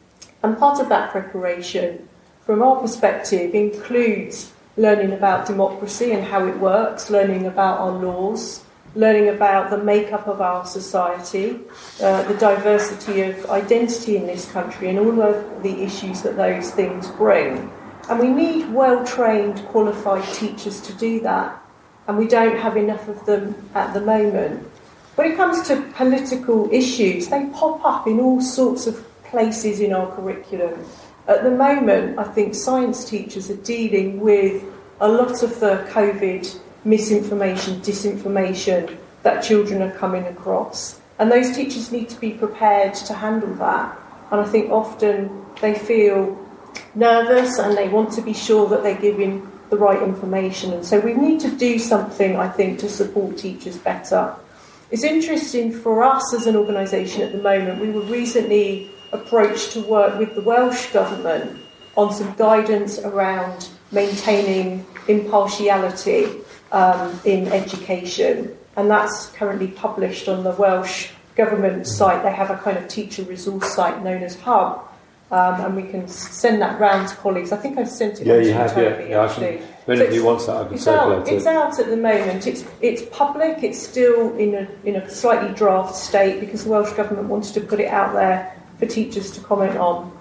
And 0.42 0.56
part 0.56 0.80
of 0.80 0.88
that 0.88 1.10
preparation, 1.10 2.08
from 2.44 2.62
our 2.62 2.80
perspective, 2.80 3.54
includes 3.54 4.52
learning 4.78 5.12
about 5.12 5.46
democracy 5.46 6.12
and 6.12 6.24
how 6.24 6.46
it 6.46 6.56
works, 6.58 7.10
learning 7.10 7.46
about 7.46 7.80
our 7.80 7.90
laws, 7.90 8.64
learning 8.94 9.28
about 9.28 9.70
the 9.70 9.78
makeup 9.78 10.26
of 10.26 10.40
our 10.40 10.64
society, 10.64 11.60
uh, 12.02 12.22
the 12.22 12.34
diversity 12.34 13.22
of 13.22 13.46
identity 13.50 14.16
in 14.16 14.26
this 14.26 14.50
country, 14.50 14.88
and 14.88 14.98
all 14.98 15.20
of 15.20 15.62
the 15.62 15.82
issues 15.82 16.22
that 16.22 16.36
those 16.36 16.70
things 16.70 17.08
bring. 17.12 17.70
And 18.08 18.18
we 18.18 18.28
need 18.28 18.72
well 18.72 19.04
trained, 19.04 19.58
qualified 19.66 20.24
teachers 20.32 20.80
to 20.82 20.92
do 20.94 21.20
that, 21.20 21.60
and 22.06 22.16
we 22.16 22.26
don't 22.26 22.56
have 22.56 22.76
enough 22.76 23.06
of 23.08 23.26
them 23.26 23.68
at 23.74 23.92
the 23.92 24.00
moment. 24.00 24.66
When 25.16 25.32
it 25.32 25.36
comes 25.36 25.66
to 25.68 25.82
political 25.94 26.72
issues, 26.72 27.28
they 27.28 27.46
pop 27.46 27.84
up 27.84 28.06
in 28.06 28.20
all 28.20 28.40
sorts 28.40 28.86
of 28.86 29.04
places 29.24 29.80
in 29.80 29.92
our 29.92 30.10
curriculum. 30.14 30.84
At 31.28 31.44
the 31.44 31.50
moment, 31.50 32.18
I 32.18 32.24
think 32.24 32.54
science 32.54 33.04
teachers 33.08 33.50
are 33.50 33.56
dealing 33.56 34.18
with 34.18 34.64
a 34.98 35.06
lot 35.06 35.42
of 35.42 35.60
the 35.60 35.86
COVID 35.90 36.58
misinformation, 36.84 37.80
disinformation 37.82 38.96
that 39.24 39.42
children 39.42 39.82
are 39.82 39.92
coming 39.92 40.24
across. 40.24 40.98
And 41.18 41.30
those 41.30 41.54
teachers 41.54 41.92
need 41.92 42.08
to 42.08 42.18
be 42.18 42.30
prepared 42.30 42.94
to 42.94 43.12
handle 43.12 43.54
that. 43.56 43.94
And 44.30 44.40
I 44.40 44.44
think 44.44 44.70
often 44.70 45.44
they 45.60 45.74
feel 45.74 46.38
nervous 46.94 47.58
and 47.58 47.76
they 47.76 47.88
want 47.88 48.12
to 48.12 48.22
be 48.22 48.32
sure 48.32 48.66
that 48.70 48.82
they're 48.82 49.00
giving 49.00 49.50
the 49.68 49.76
right 49.76 50.02
information. 50.02 50.72
And 50.72 50.84
so 50.84 50.98
we 50.98 51.12
need 51.12 51.40
to 51.40 51.50
do 51.50 51.78
something, 51.78 52.36
I 52.36 52.48
think, 52.48 52.78
to 52.78 52.88
support 52.88 53.36
teachers 53.36 53.76
better. 53.76 54.34
It's 54.90 55.04
interesting 55.04 55.72
for 55.72 56.02
us 56.02 56.32
as 56.32 56.46
an 56.46 56.56
organisation 56.56 57.20
at 57.20 57.32
the 57.32 57.42
moment, 57.42 57.82
we 57.82 57.90
were 57.90 58.00
recently 58.02 58.90
approach 59.12 59.70
to 59.70 59.80
work 59.80 60.18
with 60.18 60.34
the 60.34 60.40
Welsh 60.42 60.92
Government 60.92 61.60
on 61.96 62.12
some 62.12 62.32
guidance 62.34 62.98
around 62.98 63.68
maintaining 63.90 64.86
impartiality 65.08 66.28
um, 66.72 67.18
in 67.24 67.48
education. 67.48 68.56
And 68.76 68.90
that's 68.90 69.30
currently 69.30 69.68
published 69.68 70.28
on 70.28 70.44
the 70.44 70.52
Welsh 70.52 71.10
Government 71.34 71.86
site. 71.86 72.22
They 72.22 72.32
have 72.32 72.50
a 72.50 72.56
kind 72.58 72.76
of 72.76 72.88
teacher 72.88 73.22
resource 73.22 73.74
site 73.74 74.02
known 74.02 74.22
as 74.22 74.36
Hwb. 74.36 74.84
Um, 75.30 75.60
and 75.60 75.76
we 75.76 75.82
can 75.82 76.08
send 76.08 76.62
that 76.62 76.80
round 76.80 77.08
to 77.08 77.16
colleagues. 77.16 77.52
I 77.52 77.58
think 77.58 77.76
I've 77.76 77.90
sent 77.90 78.18
it 78.18 78.26
yeah, 78.26 78.38
you 78.38 78.52
have, 78.54 78.74
yeah. 78.78 79.22
actually. 79.22 79.56
Yeah, 79.56 79.62
if 79.62 79.88
anybody 79.88 80.18
so 80.18 80.24
wants 80.24 80.46
that, 80.46 80.56
I 80.56 80.64
can 80.64 80.74
it's 80.74 80.84
circulate 80.84 81.18
out, 81.18 81.28
it. 81.28 81.34
It's 81.34 81.46
out 81.46 81.78
at 81.78 81.86
the 81.86 81.96
moment. 81.98 82.46
It's 82.46 82.64
it's 82.80 83.02
public. 83.14 83.62
It's 83.62 83.78
still 83.78 84.34
in 84.38 84.54
a 84.54 84.66
in 84.84 84.96
a 84.96 85.10
slightly 85.10 85.54
draft 85.54 85.94
state 85.94 86.40
because 86.40 86.64
the 86.64 86.70
Welsh 86.70 86.94
government 86.94 87.28
wanted 87.28 87.52
to 87.54 87.60
put 87.60 87.78
it 87.78 87.88
out 87.88 88.14
there 88.14 88.57
for 88.78 88.86
teachers 88.86 89.30
to 89.32 89.40
comment 89.40 89.76
on. 89.76 90.12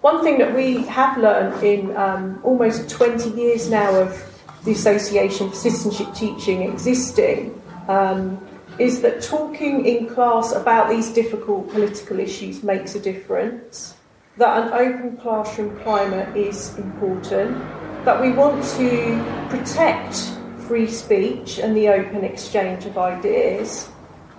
One 0.00 0.22
thing 0.22 0.38
that 0.38 0.54
we 0.54 0.84
have 0.86 1.18
learned 1.18 1.62
in 1.62 1.96
um, 1.96 2.40
almost 2.44 2.88
20 2.88 3.30
years 3.30 3.68
now 3.68 3.94
of 3.94 4.24
the 4.64 4.72
Association 4.72 5.50
for 5.50 5.56
Citizenship 5.56 6.14
Teaching 6.14 6.62
existing 6.62 7.60
um, 7.88 8.40
is 8.78 9.00
that 9.02 9.22
talking 9.22 9.86
in 9.86 10.06
class 10.06 10.52
about 10.52 10.88
these 10.88 11.10
difficult 11.12 11.68
political 11.70 12.20
issues 12.20 12.62
makes 12.62 12.94
a 12.94 13.00
difference, 13.00 13.94
that 14.36 14.62
an 14.62 14.72
open 14.72 15.16
classroom 15.16 15.78
climate 15.80 16.36
is 16.36 16.78
important, 16.78 17.58
that 18.04 18.20
we 18.20 18.30
want 18.30 18.62
to 18.64 19.48
protect 19.50 20.32
free 20.68 20.86
speech 20.86 21.58
and 21.58 21.76
the 21.76 21.88
open 21.88 22.22
exchange 22.22 22.84
of 22.84 22.96
ideas, 22.96 23.88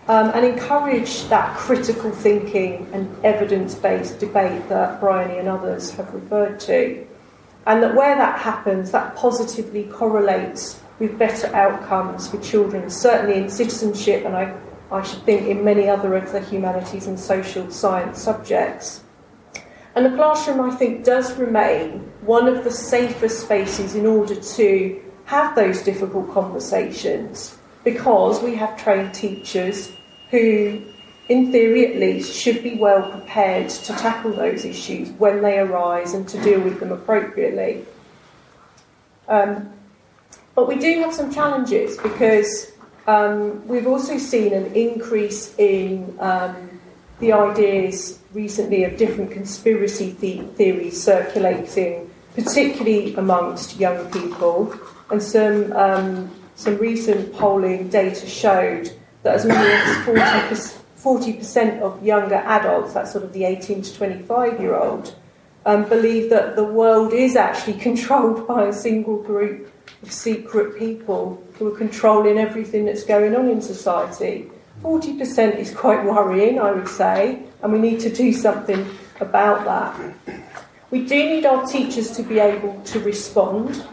um, 0.10 0.32
and 0.34 0.44
encourage 0.44 1.26
that 1.26 1.56
critical 1.56 2.10
thinking 2.10 2.90
and 2.94 3.08
evidence 3.24 3.76
based 3.76 4.20
debate 4.20 4.68
that 4.68 5.00
Bryony 5.00 5.38
and 5.38 5.48
others 5.48 5.92
have 5.92 6.12
referred 6.12 6.60
to. 6.62 7.06
And 7.68 7.84
that 7.84 7.94
where 7.94 8.16
that 8.16 8.40
happens, 8.40 8.90
that 8.90 9.16
positively 9.16 9.84
correlates 9.84 10.82
with 10.98 11.20
better 11.20 11.56
outcomes 11.56 12.28
for 12.28 12.42
children, 12.42 12.90
certainly 12.90 13.38
in 13.38 13.52
citizenship, 13.52 14.26
and 14.26 14.36
I, 14.36 14.58
I 14.92 15.04
should 15.04 15.22
think 15.24 15.48
in 15.48 15.64
many 15.64 15.88
other 15.88 16.16
of 16.16 16.32
the 16.32 16.42
humanities 16.42 17.06
and 17.06 17.20
social 17.20 17.70
science 17.70 18.20
subjects. 18.20 19.04
And 19.96 20.08
the 20.08 20.16
classroom, 20.16 20.60
I 20.60 20.76
think, 20.76 21.06
does 21.06 21.38
remain 21.38 22.00
one 22.22 22.48
of 22.48 22.64
the 22.64 22.72
safest 22.72 23.42
spaces 23.42 23.94
in 23.94 24.08
order 24.08 24.36
to 24.36 25.04
have 25.26 25.56
those 25.56 25.84
difficult 25.84 26.34
conversations 26.34 27.60
because 27.84 28.42
we 28.42 28.56
have 28.56 28.76
trained 28.76 29.14
teachers 29.14 29.92
who, 30.30 30.82
in 31.28 31.52
theory 31.52 31.88
at 31.88 32.00
least, 32.00 32.34
should 32.34 32.64
be 32.64 32.76
well 32.76 33.10
prepared 33.10 33.70
to 33.70 33.94
tackle 33.94 34.32
those 34.32 34.66
issues 34.66 35.10
when 35.12 35.42
they 35.42 35.60
arise 35.60 36.14
and 36.14 36.28
to 36.30 36.42
deal 36.42 36.60
with 36.60 36.80
them 36.80 36.92
appropriately. 36.92 37.86
Um, 39.28 39.72
but 40.56 40.68
we 40.68 40.76
do 40.76 41.00
have 41.02 41.14
some 41.14 41.34
challenges 41.34 41.98
because 41.98 42.72
um, 43.08 43.66
we've 43.68 43.88
also 43.88 44.18
seen 44.18 44.54
an 44.54 44.74
increase 44.74 45.56
in 45.58 46.16
um, 46.20 46.80
the 47.20 47.34
ideas 47.34 48.20
recently 48.34 48.84
of 48.84 48.98
different 48.98 49.32
conspiracy 49.32 50.12
the- 50.20 50.42
theories 50.56 51.02
circulating, 51.02 52.10
particularly 52.36 53.16
amongst 53.16 53.80
young 53.80 54.10
people. 54.12 54.74
And 55.10 55.22
some, 55.22 55.74
um, 55.74 56.32
some 56.56 56.78
recent 56.78 57.34
polling 57.34 57.90
data 57.90 58.28
showed 58.28 58.92
that 59.24 59.36
as 59.36 59.46
many 59.46 59.70
as 60.52 60.78
40 60.96 61.34
percent 61.34 61.82
of 61.82 62.04
younger 62.04 62.36
adults, 62.36 62.94
that's 62.94 63.12
sort 63.12 63.24
of 63.24 63.34
the 63.34 63.46
18 63.46 63.82
to 63.82 63.96
25 63.96 64.60
year 64.60 64.76
old, 64.76 65.16
um, 65.66 65.88
believe 65.88 66.30
that 66.30 66.56
the 66.56 66.64
world 66.64 67.14
is 67.14 67.36
actually 67.36 67.74
controlled 67.90 68.48
by 68.48 68.66
a 68.66 68.74
single 68.74 69.22
group 69.22 69.72
of 70.02 70.12
secret 70.12 70.78
people 70.78 71.44
who 71.58 71.74
are 71.74 71.78
controlling 71.78 72.38
everything 72.38 72.86
that's 72.86 73.04
going 73.04 73.36
on 73.36 73.50
in 73.50 73.62
society. 73.62 74.50
40% 74.82 75.58
is 75.58 75.74
quite 75.74 76.06
worrying, 76.06 76.60
I 76.60 76.72
would 76.72 76.88
say, 76.88 77.44
and 77.62 77.74
we 77.74 77.80
need 77.80 78.00
to 78.02 78.10
do 78.10 78.32
something 78.32 78.86
about 79.20 79.66
that. 79.66 80.40
We 80.90 81.06
do 81.06 81.16
need 81.16 81.46
our 81.46 81.66
teachers 81.68 82.12
to 82.12 82.24
be 82.24 82.40
able 82.40 82.82
to 82.82 83.00
respond. 83.02 83.86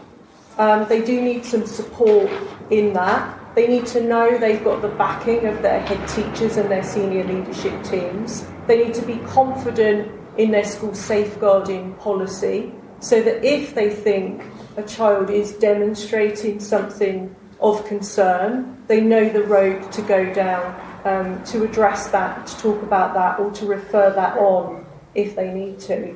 Um, 0.57 0.87
they 0.87 1.03
do 1.03 1.21
need 1.21 1.45
some 1.45 1.65
support 1.65 2.29
in 2.69 2.93
that. 2.93 3.36
They 3.57 3.65
need 3.65 3.87
to 3.87 4.03
know 4.03 4.37
they've 4.37 4.63
got 4.63 4.83
the 4.83 4.87
backing 4.87 5.47
of 5.47 5.63
their 5.63 5.79
head 5.79 6.07
teachers 6.07 6.57
and 6.57 6.69
their 6.69 6.83
senior 6.83 7.23
leadership 7.23 7.83
teams. 7.83 8.45
They 8.67 8.85
need 8.85 8.93
to 8.93 9.01
be 9.03 9.15
confident 9.25 10.11
in 10.37 10.51
their 10.51 10.63
school 10.63 10.93
safeguarding 10.93 11.95
policy 11.95 12.71
so 12.99 13.19
that 13.23 13.43
if 13.43 13.73
they 13.73 13.89
think 13.89 14.43
a 14.75 14.83
child 14.83 15.31
is 15.31 15.53
demonstrating 15.53 16.59
something 16.59 17.35
of 17.59 17.83
concern, 17.87 18.77
they 18.85 19.01
know 19.01 19.27
the 19.27 19.41
road 19.41 19.91
to 19.93 20.03
go 20.03 20.31
down 20.35 20.79
um, 21.05 21.43
to 21.45 21.63
address 21.63 22.09
that, 22.09 22.45
to 22.45 22.57
talk 22.59 22.83
about 22.83 23.15
that, 23.15 23.39
or 23.39 23.49
to 23.53 23.65
refer 23.65 24.11
that 24.11 24.37
on 24.37 24.85
if 25.15 25.35
they 25.35 25.51
need 25.51 25.79
to. 25.79 26.15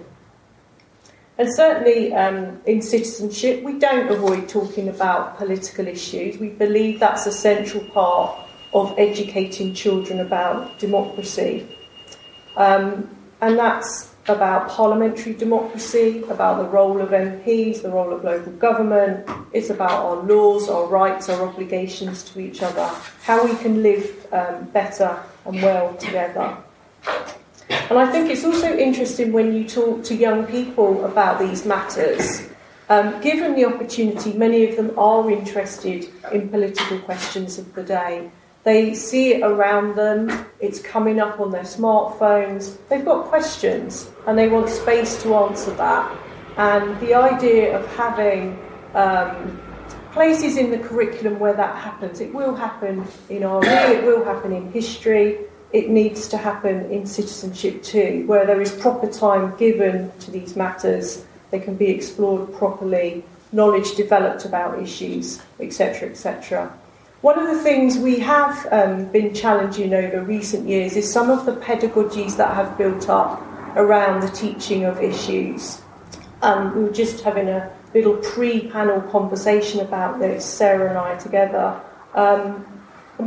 And 1.41 1.51
certainly 1.55 2.13
um, 2.13 2.61
in 2.67 2.83
citizenship, 2.83 3.63
we 3.63 3.79
don't 3.79 4.11
avoid 4.11 4.47
talking 4.47 4.89
about 4.89 5.39
political 5.39 5.87
issues. 5.87 6.37
We 6.37 6.49
believe 6.49 6.99
that's 6.99 7.25
a 7.25 7.31
central 7.31 7.83
part 7.85 8.37
of 8.75 8.93
educating 8.99 9.73
children 9.73 10.19
about 10.19 10.77
democracy. 10.77 11.67
Um, 12.55 13.09
and 13.41 13.57
that's 13.57 14.13
about 14.27 14.69
parliamentary 14.69 15.33
democracy, 15.33 16.21
about 16.29 16.59
the 16.61 16.69
role 16.69 17.01
of 17.01 17.09
MPs, 17.09 17.81
the 17.81 17.89
role 17.89 18.13
of 18.13 18.23
local 18.23 18.51
government. 18.51 19.27
It's 19.51 19.71
about 19.71 20.05
our 20.05 20.17
laws, 20.17 20.69
our 20.69 20.85
rights, 20.85 21.27
our 21.27 21.47
obligations 21.47 22.21
to 22.25 22.39
each 22.39 22.61
other, 22.61 22.87
how 23.23 23.43
we 23.43 23.55
can 23.55 23.81
live 23.81 24.27
um, 24.31 24.65
better 24.65 25.19
and 25.45 25.59
well 25.59 25.95
together. 25.95 26.55
And 27.69 27.99
I 27.99 28.11
think 28.11 28.29
it's 28.29 28.43
also 28.43 28.75
interesting 28.77 29.33
when 29.33 29.53
you 29.53 29.67
talk 29.67 30.03
to 30.05 30.15
young 30.15 30.45
people 30.45 31.05
about 31.05 31.39
these 31.39 31.65
matters. 31.65 32.47
Um, 32.89 33.21
given 33.21 33.55
the 33.55 33.65
opportunity, 33.65 34.33
many 34.33 34.67
of 34.67 34.75
them 34.75 34.97
are 34.97 35.29
interested 35.31 36.09
in 36.31 36.49
political 36.49 36.99
questions 36.99 37.57
of 37.57 37.73
the 37.73 37.83
day. 37.83 38.29
They 38.63 38.93
see 38.93 39.33
it 39.33 39.43
around 39.43 39.95
them, 39.95 40.45
it's 40.59 40.79
coming 40.79 41.19
up 41.19 41.39
on 41.39 41.51
their 41.51 41.63
smartphones. 41.63 42.77
They've 42.89 43.03
got 43.03 43.25
questions 43.25 44.09
and 44.27 44.37
they 44.37 44.49
want 44.49 44.69
space 44.69 45.21
to 45.23 45.35
answer 45.35 45.71
that. 45.75 46.15
And 46.57 46.99
the 46.99 47.15
idea 47.15 47.79
of 47.79 47.87
having 47.95 48.59
um, 48.93 49.59
places 50.11 50.57
in 50.57 50.69
the 50.69 50.77
curriculum 50.77 51.39
where 51.39 51.53
that 51.53 51.75
happens, 51.77 52.19
it 52.19 52.33
will 52.33 52.53
happen 52.53 53.05
in 53.29 53.41
RE, 53.41 53.67
it 53.67 54.03
will 54.03 54.23
happen 54.23 54.51
in 54.51 54.71
history, 54.71 55.39
it 55.73 55.89
needs 55.89 56.27
to 56.29 56.37
happen 56.37 56.91
in 56.91 57.05
citizenship 57.05 57.83
too, 57.83 58.23
where 58.27 58.45
there 58.45 58.61
is 58.61 58.71
proper 58.71 59.07
time 59.07 59.55
given 59.57 60.11
to 60.19 60.31
these 60.31 60.55
matters, 60.55 61.25
they 61.49 61.59
can 61.59 61.75
be 61.75 61.89
explored 61.89 62.53
properly, 62.53 63.23
knowledge 63.51 63.95
developed 63.95 64.45
about 64.45 64.81
issues, 64.81 65.41
etc., 65.59 66.09
etc. 66.09 66.73
One 67.21 67.37
of 67.37 67.47
the 67.47 67.61
things 67.61 67.97
we 67.97 68.19
have 68.19 68.67
um, 68.71 69.05
been 69.11 69.33
challenging 69.33 69.93
over 69.93 70.21
recent 70.23 70.67
years 70.67 70.95
is 70.95 71.11
some 71.11 71.29
of 71.29 71.45
the 71.45 71.53
pedagogies 71.53 72.35
that 72.37 72.55
have 72.55 72.77
built 72.77 73.09
up 73.09 73.41
around 73.75 74.21
the 74.21 74.29
teaching 74.29 74.85
of 74.85 75.01
issues. 75.01 75.81
Um, 76.41 76.75
we 76.75 76.83
were 76.83 76.91
just 76.91 77.21
having 77.21 77.47
a 77.47 77.71
little 77.93 78.17
pre 78.17 78.67
panel 78.69 79.01
conversation 79.01 79.81
about 79.81 80.19
this, 80.19 80.43
Sarah 80.43 80.89
and 80.89 80.97
I 80.97 81.15
together. 81.17 81.79
Um, 82.15 82.65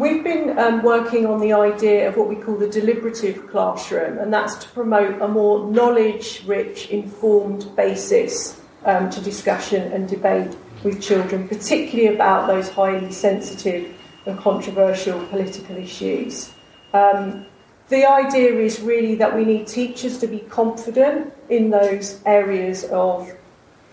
we've 0.00 0.24
been 0.24 0.58
um, 0.58 0.82
working 0.82 1.26
on 1.26 1.40
the 1.40 1.52
idea 1.52 2.08
of 2.08 2.16
what 2.16 2.28
we 2.28 2.36
call 2.36 2.56
the 2.56 2.68
deliberative 2.68 3.46
classroom, 3.48 4.18
and 4.18 4.32
that's 4.32 4.56
to 4.56 4.68
promote 4.70 5.20
a 5.20 5.28
more 5.28 5.70
knowledge 5.70 6.42
rich, 6.46 6.88
informed 6.90 7.74
basis 7.76 8.60
um, 8.84 9.10
to 9.10 9.20
discussion 9.20 9.92
and 9.92 10.08
debate 10.08 10.56
with 10.82 11.02
children, 11.02 11.48
particularly 11.48 12.14
about 12.14 12.46
those 12.46 12.68
highly 12.68 13.10
sensitive 13.10 13.94
and 14.26 14.38
controversial 14.38 15.24
political 15.26 15.76
issues. 15.76 16.52
Um, 16.92 17.46
the 17.88 18.06
idea 18.06 18.58
is 18.58 18.80
really 18.80 19.14
that 19.16 19.34
we 19.34 19.44
need 19.44 19.66
teachers 19.66 20.18
to 20.18 20.26
be 20.26 20.40
confident 20.40 21.32
in 21.48 21.70
those 21.70 22.20
areas 22.24 22.84
of 22.84 23.30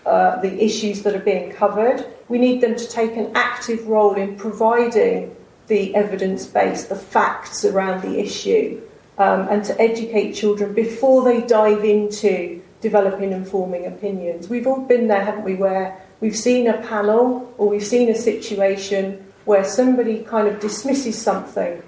uh, 0.06 0.40
the 0.40 0.64
issues 0.64 1.02
that 1.02 1.14
are 1.14 1.20
being 1.20 1.52
covered. 1.52 2.06
We 2.28 2.38
need 2.38 2.60
them 2.60 2.74
to 2.74 2.88
take 2.88 3.16
an 3.16 3.30
active 3.34 3.86
role 3.86 4.14
in 4.14 4.36
providing 4.36 5.36
the 5.72 5.94
evidence 5.94 6.44
base, 6.44 6.84
the 6.84 6.94
facts 6.94 7.64
around 7.64 8.02
the 8.02 8.18
issue, 8.18 8.78
um, 9.16 9.48
and 9.48 9.64
to 9.64 9.80
educate 9.80 10.34
children 10.34 10.74
before 10.74 11.24
they 11.24 11.40
dive 11.40 11.82
into 11.82 12.60
developing 12.82 13.32
and 13.32 13.48
forming 13.48 13.86
opinions. 13.86 14.50
We've 14.50 14.66
all 14.66 14.82
been 14.82 15.08
there, 15.08 15.24
haven't 15.24 15.44
we, 15.44 15.54
where 15.54 15.98
we've 16.20 16.36
seen 16.36 16.68
a 16.68 16.76
panel 16.86 17.54
or 17.56 17.70
we've 17.70 17.86
seen 17.86 18.10
a 18.10 18.14
situation 18.14 19.24
where 19.46 19.64
somebody 19.64 20.24
kind 20.24 20.46
of 20.46 20.60
dismisses 20.60 21.16
something 21.18 21.82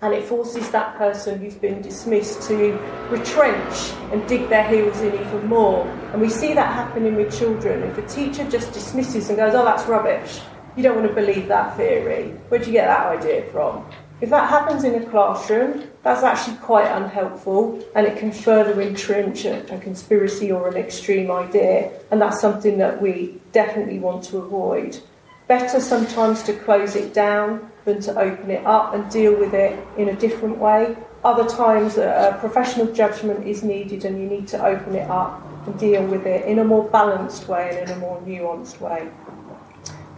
and 0.00 0.14
it 0.14 0.24
forces 0.24 0.70
that 0.70 0.96
person 0.96 1.38
who's 1.38 1.56
been 1.56 1.82
dismissed 1.82 2.48
to 2.48 2.78
retrench 3.10 3.90
and 4.10 4.26
dig 4.26 4.48
their 4.48 4.66
heels 4.68 4.98
in 5.02 5.12
even 5.12 5.46
more. 5.46 5.86
And 6.12 6.20
we 6.22 6.30
see 6.30 6.54
that 6.54 6.72
happening 6.72 7.14
with 7.14 7.36
children. 7.36 7.82
If 7.82 7.98
a 7.98 8.06
teacher 8.06 8.48
just 8.48 8.72
dismisses 8.72 9.28
and 9.28 9.36
goes, 9.36 9.54
oh, 9.54 9.64
that's 9.66 9.86
rubbish, 9.86 10.40
you 10.76 10.82
don't 10.82 10.96
want 10.96 11.08
to 11.08 11.14
believe 11.14 11.48
that 11.48 11.76
theory. 11.76 12.30
Where'd 12.48 12.66
you 12.66 12.72
get 12.72 12.86
that 12.86 13.18
idea 13.18 13.44
from? 13.50 13.84
If 14.20 14.30
that 14.30 14.48
happens 14.48 14.82
in 14.82 15.00
a 15.00 15.06
classroom, 15.06 15.84
that's 16.02 16.24
actually 16.24 16.56
quite 16.56 16.90
unhelpful 16.90 17.84
and 17.94 18.04
it 18.04 18.18
can 18.18 18.32
further 18.32 18.80
entrench 18.80 19.44
a, 19.44 19.62
a, 19.72 19.78
conspiracy 19.78 20.50
or 20.50 20.68
an 20.68 20.76
extreme 20.76 21.30
idea, 21.30 21.92
and 22.10 22.20
that's 22.20 22.40
something 22.40 22.78
that 22.78 23.00
we 23.00 23.40
definitely 23.52 24.00
want 24.00 24.24
to 24.24 24.38
avoid. 24.38 25.00
Better 25.46 25.80
sometimes 25.80 26.42
to 26.44 26.52
close 26.52 26.96
it 26.96 27.14
down 27.14 27.70
than 27.84 28.00
to 28.02 28.18
open 28.18 28.50
it 28.50 28.66
up 28.66 28.92
and 28.92 29.08
deal 29.10 29.38
with 29.38 29.54
it 29.54 29.78
in 29.96 30.08
a 30.08 30.16
different 30.16 30.58
way. 30.58 30.96
Other 31.24 31.48
times, 31.48 31.96
a 31.96 32.36
professional 32.40 32.92
judgment 32.92 33.46
is 33.46 33.62
needed 33.62 34.04
and 34.04 34.20
you 34.20 34.26
need 34.26 34.48
to 34.48 34.64
open 34.64 34.94
it 34.94 35.08
up 35.08 35.42
and 35.66 35.78
deal 35.78 36.04
with 36.04 36.26
it 36.26 36.44
in 36.46 36.58
a 36.58 36.64
more 36.64 36.88
balanced 36.88 37.48
way 37.48 37.70
and 37.70 37.88
in 37.88 37.96
a 37.96 38.00
more 38.00 38.20
nuanced 38.22 38.80
way. 38.80 39.08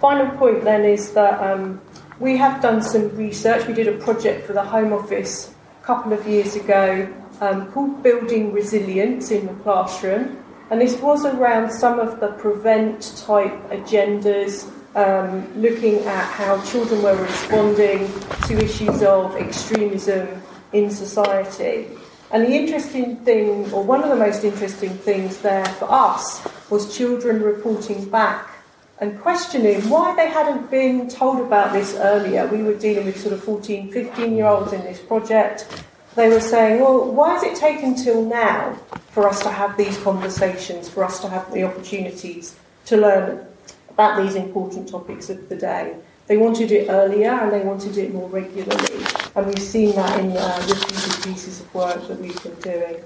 Final 0.00 0.34
point 0.38 0.64
then 0.64 0.86
is 0.86 1.12
that 1.12 1.38
um, 1.42 1.78
we 2.20 2.34
have 2.38 2.62
done 2.62 2.82
some 2.82 3.14
research. 3.16 3.66
We 3.66 3.74
did 3.74 3.86
a 3.86 3.98
project 3.98 4.46
for 4.46 4.54
the 4.54 4.64
Home 4.64 4.94
Office 4.94 5.54
a 5.82 5.84
couple 5.84 6.14
of 6.14 6.26
years 6.26 6.56
ago 6.56 7.06
um, 7.42 7.70
called 7.70 8.02
Building 8.02 8.50
Resilience 8.50 9.30
in 9.30 9.46
the 9.46 9.52
Classroom. 9.62 10.42
And 10.70 10.80
this 10.80 10.98
was 11.02 11.26
around 11.26 11.70
some 11.70 11.98
of 12.00 12.18
the 12.18 12.28
prevent 12.28 13.14
type 13.26 13.52
agendas, 13.68 14.70
um, 14.96 15.46
looking 15.60 15.98
at 16.06 16.24
how 16.32 16.62
children 16.64 17.02
were 17.02 17.22
responding 17.22 18.10
to 18.46 18.56
issues 18.56 19.02
of 19.02 19.36
extremism 19.36 20.40
in 20.72 20.90
society. 20.90 21.88
And 22.30 22.44
the 22.44 22.52
interesting 22.52 23.16
thing, 23.16 23.70
or 23.70 23.82
one 23.82 24.02
of 24.02 24.08
the 24.08 24.16
most 24.16 24.44
interesting 24.44 24.90
things 24.90 25.38
there 25.42 25.66
for 25.66 25.90
us, 25.90 26.40
was 26.70 26.96
children 26.96 27.42
reporting 27.42 28.08
back 28.08 28.59
and 29.00 29.18
questioning 29.18 29.80
why 29.88 30.14
they 30.14 30.28
hadn't 30.28 30.70
been 30.70 31.08
told 31.08 31.40
about 31.40 31.72
this 31.72 31.94
earlier. 31.96 32.46
We 32.46 32.62
were 32.62 32.74
dealing 32.74 33.06
with 33.06 33.18
sort 33.18 33.32
of 33.32 33.42
14, 33.42 33.90
15 33.90 34.36
year 34.36 34.46
olds 34.46 34.72
in 34.72 34.82
this 34.82 35.00
project. 35.00 35.84
They 36.16 36.28
were 36.28 36.40
saying, 36.40 36.80
well, 36.80 37.10
why 37.10 37.34
has 37.34 37.42
it 37.42 37.56
taken 37.56 37.94
till 37.94 38.24
now 38.24 38.74
for 39.10 39.26
us 39.26 39.42
to 39.42 39.50
have 39.50 39.76
these 39.76 39.96
conversations, 39.98 40.88
for 40.88 41.02
us 41.02 41.20
to 41.20 41.28
have 41.28 41.50
the 41.52 41.64
opportunities 41.64 42.56
to 42.86 42.96
learn 42.96 43.46
about 43.88 44.22
these 44.22 44.34
important 44.34 44.88
topics 44.88 45.30
of 45.30 45.48
the 45.48 45.56
day? 45.56 45.96
They 46.26 46.36
wanted 46.36 46.70
it 46.70 46.88
earlier 46.90 47.30
and 47.30 47.52
they 47.52 47.60
wanted 47.60 47.96
it 47.96 48.12
more 48.12 48.28
regularly. 48.28 49.04
And 49.34 49.46
we've 49.46 49.58
seen 49.58 49.96
that 49.96 50.20
in 50.20 50.36
uh, 50.36 50.66
repeated 50.68 51.24
pieces 51.24 51.60
of 51.60 51.74
work 51.74 52.06
that 52.06 52.20
we've 52.20 52.42
been 52.42 52.54
doing. 52.56 52.96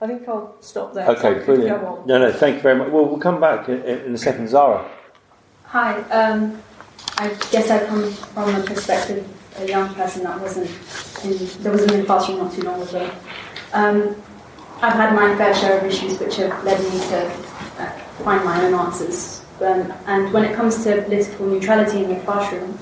I 0.00 0.06
think 0.06 0.28
I'll 0.28 0.56
stop 0.60 0.92
there. 0.92 1.08
Okay, 1.08 1.42
brilliant. 1.44 2.06
No, 2.06 2.18
no, 2.18 2.30
thank 2.30 2.56
you 2.56 2.62
very 2.62 2.76
much. 2.76 2.90
Well, 2.90 3.06
we'll 3.06 3.18
come 3.18 3.40
back 3.40 3.68
in, 3.68 3.82
in 3.82 4.14
a 4.14 4.18
second. 4.18 4.48
Zara. 4.48 4.86
Hi. 5.70 6.00
Um, 6.10 6.62
I 7.18 7.28
guess 7.50 7.70
I 7.70 7.84
come 7.86 8.12
from 8.12 8.54
a 8.54 8.62
perspective, 8.62 9.28
of 9.56 9.62
a 9.62 9.68
young 9.68 9.92
person 9.94 10.22
that 10.22 10.40
wasn't 10.40 10.70
in, 11.24 11.62
that 11.64 11.72
wasn't 11.72 11.90
in 11.90 12.00
the 12.00 12.06
classroom 12.06 12.38
not 12.38 12.52
too 12.52 12.62
long 12.62 12.80
ago. 12.82 13.10
Um, 13.72 14.14
I've 14.80 14.92
had 14.92 15.12
my 15.16 15.34
fair 15.36 15.52
share 15.56 15.78
of 15.78 15.84
issues 15.84 16.20
which 16.20 16.36
have 16.36 16.62
led 16.62 16.78
me 16.80 17.00
to 17.08 17.26
uh, 17.82 17.90
find 18.22 18.44
my 18.44 18.64
own 18.64 18.74
answers. 18.74 19.44
Um, 19.60 19.92
and 20.06 20.32
when 20.32 20.44
it 20.44 20.54
comes 20.54 20.84
to 20.84 21.02
political 21.02 21.46
neutrality 21.46 22.04
in 22.04 22.10
the 22.10 22.20
classroom, 22.20 22.78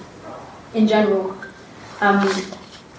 in 0.75 0.87
general, 0.87 1.31
um, 2.03 2.29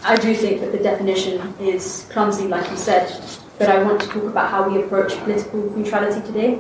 I 0.04 0.16
do 0.16 0.34
think 0.34 0.62
that 0.62 0.72
the 0.72 0.80
definition 0.80 1.54
is 1.60 2.08
clumsy, 2.12 2.48
like 2.48 2.70
you 2.72 2.78
said, 2.78 3.22
but 3.60 3.70
I 3.70 3.84
want 3.84 4.02
to 4.02 4.08
talk 4.08 4.24
about 4.24 4.50
how 4.50 4.68
we 4.68 4.82
approach 4.82 5.16
political 5.18 5.70
neutrality 5.78 6.26
today. 6.26 6.60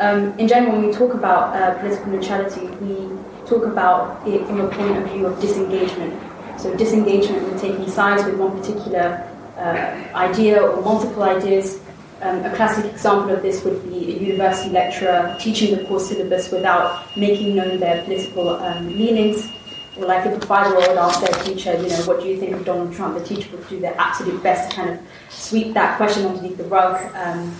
Um, 0.00 0.38
in 0.38 0.48
general, 0.48 0.72
when 0.72 0.86
we 0.86 0.92
talk 0.94 1.12
about 1.12 1.54
uh, 1.54 1.78
political 1.78 2.10
neutrality, 2.10 2.66
we 2.80 3.18
talk 3.46 3.64
about 3.64 4.26
it 4.26 4.46
from 4.46 4.60
a 4.60 4.68
point 4.68 4.96
of 4.96 5.04
view 5.10 5.26
of 5.26 5.38
disengagement. 5.40 6.18
So, 6.58 6.74
disengagement 6.74 7.42
with 7.44 7.60
taking 7.60 7.86
sides 7.86 8.24
with 8.24 8.36
one 8.36 8.58
particular 8.58 9.28
uh, 9.58 10.16
idea 10.16 10.62
or 10.62 10.80
multiple 10.80 11.22
ideas. 11.22 11.80
Um, 12.22 12.44
a 12.44 12.54
classic 12.56 12.86
example 12.86 13.30
of 13.30 13.42
this 13.42 13.62
would 13.62 13.82
be 13.90 14.16
a 14.16 14.18
university 14.18 14.70
lecturer 14.70 15.36
teaching 15.38 15.76
the 15.76 15.84
course 15.84 16.08
syllabus 16.08 16.50
without 16.50 17.16
making 17.16 17.56
known 17.56 17.78
their 17.78 18.02
political 18.04 18.48
um, 18.50 18.88
leanings. 18.88 19.50
Or 19.98 20.06
like 20.06 20.24
if 20.26 20.42
a 20.42 20.46
five-year-old 20.46 20.98
asks 20.98 21.20
their 21.20 21.44
teacher, 21.44 21.74
you 21.74 21.88
know, 21.88 22.02
what 22.06 22.20
do 22.20 22.28
you 22.28 22.38
think 22.38 22.52
of 22.52 22.64
Donald 22.64 22.94
Trump? 22.94 23.18
The 23.18 23.24
teacher 23.24 23.54
would 23.54 23.68
do 23.68 23.80
their 23.80 23.98
absolute 23.98 24.42
best 24.42 24.70
to 24.70 24.76
kind 24.76 24.90
of 24.90 25.00
sweep 25.28 25.74
that 25.74 25.98
question 25.98 26.26
underneath 26.26 26.56
the 26.56 26.64
rug. 26.64 26.96
Um, 27.14 27.54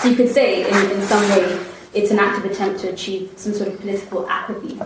so 0.00 0.08
you 0.08 0.16
could 0.16 0.30
say, 0.30 0.68
in, 0.68 0.90
in 0.92 1.02
some 1.02 1.22
way, 1.30 1.66
it's 1.92 2.10
an 2.10 2.18
active 2.18 2.50
attempt 2.50 2.80
to 2.80 2.88
achieve 2.88 3.32
some 3.36 3.52
sort 3.52 3.68
of 3.68 3.78
political 3.80 4.28
apathy. 4.28 4.80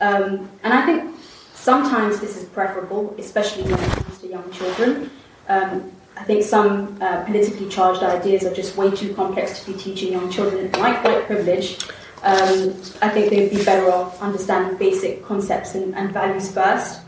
Um, 0.00 0.48
and 0.62 0.72
I 0.72 0.86
think 0.86 1.14
sometimes 1.54 2.20
this 2.20 2.36
is 2.36 2.48
preferable, 2.48 3.14
especially 3.18 3.64
when 3.64 3.74
it 3.74 3.90
comes 3.90 4.18
to 4.20 4.28
young 4.28 4.50
children. 4.52 5.10
Um, 5.48 5.92
I 6.16 6.24
think 6.24 6.42
some 6.42 6.96
uh, 7.02 7.24
politically 7.24 7.68
charged 7.68 8.02
ideas 8.02 8.44
are 8.44 8.54
just 8.54 8.76
way 8.78 8.90
too 8.90 9.12
complex 9.14 9.62
to 9.62 9.72
be 9.72 9.78
teaching 9.78 10.12
young 10.12 10.30
children, 10.30 10.72
like 10.72 11.04
white 11.04 11.26
privilege. 11.26 11.78
Um, 12.22 12.74
I 13.02 13.10
think 13.10 13.28
they'd 13.28 13.50
be 13.50 13.62
better 13.62 13.90
off 13.92 14.20
understanding 14.22 14.78
basic 14.78 15.22
concepts 15.22 15.74
and, 15.74 15.94
and 15.94 16.12
values 16.12 16.50
first. 16.50 17.02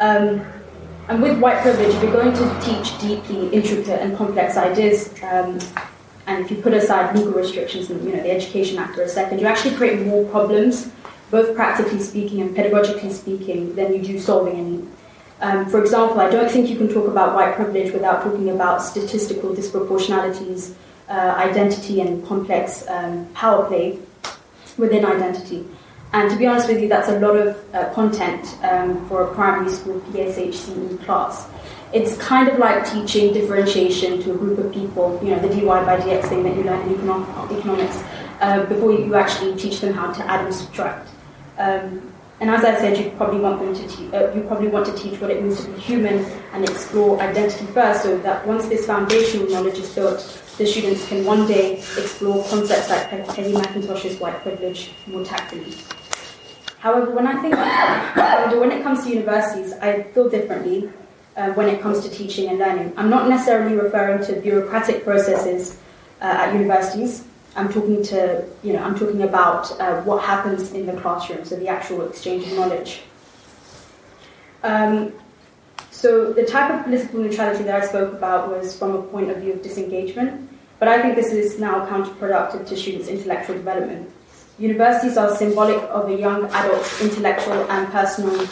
Um, 0.00 0.40
and 1.08 1.22
with 1.22 1.38
white 1.38 1.60
privilege, 1.60 1.94
if 1.94 2.02
you're 2.02 2.12
going 2.12 2.32
to 2.32 2.60
teach 2.62 2.98
deeply 2.98 3.48
intricate 3.50 4.00
and 4.00 4.16
complex 4.16 4.56
ideas, 4.56 5.14
um, 5.22 5.58
and 6.26 6.44
if 6.44 6.50
you 6.50 6.56
put 6.56 6.74
aside 6.74 7.16
legal 7.16 7.32
restrictions 7.32 7.88
and 7.88 8.04
you 8.04 8.14
know 8.14 8.22
the 8.22 8.30
Education 8.30 8.78
Act 8.78 8.96
for 8.96 9.02
a 9.02 9.08
second, 9.08 9.40
you 9.40 9.46
actually 9.46 9.76
create 9.76 10.04
more 10.04 10.24
problems, 10.30 10.90
both 11.30 11.54
practically 11.54 12.00
speaking 12.00 12.40
and 12.40 12.56
pedagogically 12.56 13.12
speaking, 13.12 13.74
than 13.76 13.94
you 13.94 14.02
do 14.02 14.18
solving 14.18 14.58
any. 14.58 14.88
Um, 15.40 15.68
for 15.68 15.80
example, 15.80 16.20
I 16.20 16.30
don't 16.30 16.50
think 16.50 16.68
you 16.68 16.76
can 16.76 16.88
talk 16.92 17.06
about 17.06 17.34
white 17.34 17.54
privilege 17.54 17.92
without 17.92 18.22
talking 18.22 18.50
about 18.50 18.82
statistical 18.82 19.54
disproportionalities, 19.54 20.74
uh, 21.08 21.34
identity, 21.36 22.00
and 22.00 22.26
complex 22.26 22.88
um, 22.88 23.26
power 23.34 23.66
play 23.66 23.98
within 24.78 25.04
identity. 25.04 25.66
And 26.12 26.30
to 26.30 26.36
be 26.36 26.46
honest 26.46 26.68
with 26.68 26.80
you, 26.80 26.88
that's 26.88 27.08
a 27.08 27.18
lot 27.20 27.36
of 27.36 27.74
uh, 27.74 27.92
content 27.92 28.56
um, 28.62 29.06
for 29.08 29.22
a 29.22 29.34
primary 29.34 29.70
school 29.70 30.00
PSHCE 30.12 31.04
class. 31.04 31.46
It's 31.92 32.16
kind 32.18 32.48
of 32.48 32.58
like 32.58 32.84
teaching 32.90 33.32
differentiation 33.32 34.22
to 34.22 34.32
a 34.32 34.36
group 34.36 34.58
of 34.58 34.72
people, 34.72 35.18
you 35.22 35.30
know, 35.30 35.38
the 35.38 35.48
dy 35.48 35.64
by 35.64 35.96
dx 35.98 36.28
thing 36.28 36.42
that 36.42 36.56
you 36.56 36.64
learn 36.64 36.80
in 36.88 36.94
economics, 36.94 38.02
uh, 38.40 38.64
before 38.66 38.92
you 38.92 39.14
actually 39.14 39.56
teach 39.56 39.80
them 39.80 39.94
how 39.94 40.12
to 40.12 40.24
add 40.26 40.44
and 40.44 40.54
subtract. 40.54 41.08
Um, 41.58 42.12
and 42.38 42.50
as 42.50 42.64
I 42.64 42.76
said, 42.76 42.98
you 42.98 43.10
probably 43.16 43.40
want 43.40 43.60
them 43.60 43.74
to 43.74 43.88
te- 43.88 44.14
uh, 44.14 44.34
you 44.34 44.42
probably 44.42 44.68
want 44.68 44.84
to 44.86 44.92
teach 44.94 45.18
what 45.20 45.30
it 45.30 45.42
means 45.42 45.64
to 45.64 45.70
be 45.70 45.80
human 45.80 46.18
and 46.52 46.64
explore 46.64 47.18
identity 47.20 47.64
first, 47.66 48.02
so 48.02 48.18
that 48.18 48.46
once 48.46 48.66
this 48.66 48.84
foundational 48.84 49.48
knowledge 49.48 49.78
is 49.78 49.94
built, 49.94 50.18
the 50.58 50.66
students 50.66 51.08
can 51.08 51.24
one 51.24 51.46
day 51.46 51.78
explore 51.78 52.44
concepts 52.48 52.90
like 52.90 53.08
Peggy 53.08 53.52
McIntosh's 53.52 54.20
white 54.20 54.38
privilege 54.42 54.90
more 55.06 55.24
tactfully. 55.24 55.74
However, 56.78 57.12
when 57.12 57.26
I 57.26 57.40
think 57.40 57.54
when 58.60 58.70
it 58.70 58.82
comes 58.82 59.04
to 59.04 59.10
universities, 59.10 59.72
I 59.80 60.02
feel 60.12 60.28
differently 60.28 60.90
uh, 61.36 61.50
when 61.52 61.68
it 61.68 61.80
comes 61.80 62.00
to 62.00 62.10
teaching 62.10 62.48
and 62.48 62.58
learning. 62.58 62.92
I'm 62.96 63.10
not 63.10 63.28
necessarily 63.28 63.76
referring 63.76 64.24
to 64.26 64.40
bureaucratic 64.40 65.04
processes 65.04 65.78
uh, 66.20 66.24
at 66.24 66.54
universities. 66.54 67.24
I'm 67.54 67.72
talking 67.72 68.02
to, 68.04 68.44
you 68.62 68.72
know, 68.72 68.82
I'm 68.82 68.98
talking 68.98 69.22
about 69.22 69.78
uh, 69.80 70.02
what 70.02 70.22
happens 70.22 70.72
in 70.72 70.86
the 70.86 70.92
classroom, 70.94 71.44
so 71.44 71.56
the 71.56 71.68
actual 71.68 72.06
exchange 72.08 72.46
of 72.46 72.52
knowledge. 72.52 73.02
Um, 74.62 75.12
so 75.90 76.32
the 76.32 76.44
type 76.44 76.70
of 76.70 76.84
political 76.84 77.20
neutrality 77.20 77.64
that 77.64 77.82
I 77.82 77.86
spoke 77.86 78.12
about 78.12 78.50
was 78.50 78.76
from 78.76 78.94
a 78.94 79.02
point 79.02 79.30
of 79.30 79.38
view 79.38 79.54
of 79.54 79.62
disengagement, 79.62 80.50
but 80.78 80.88
I 80.88 81.00
think 81.00 81.16
this 81.16 81.32
is 81.32 81.58
now 81.58 81.86
counterproductive 81.86 82.66
to 82.68 82.76
students' 82.76 83.08
intellectual 83.08 83.56
development. 83.56 84.10
Universities 84.58 85.16
are 85.16 85.34
symbolic 85.34 85.82
of 85.84 86.10
a 86.10 86.14
young 86.14 86.44
adult's 86.46 87.00
intellectual 87.00 87.70
and 87.70 87.90
personal 87.90 88.46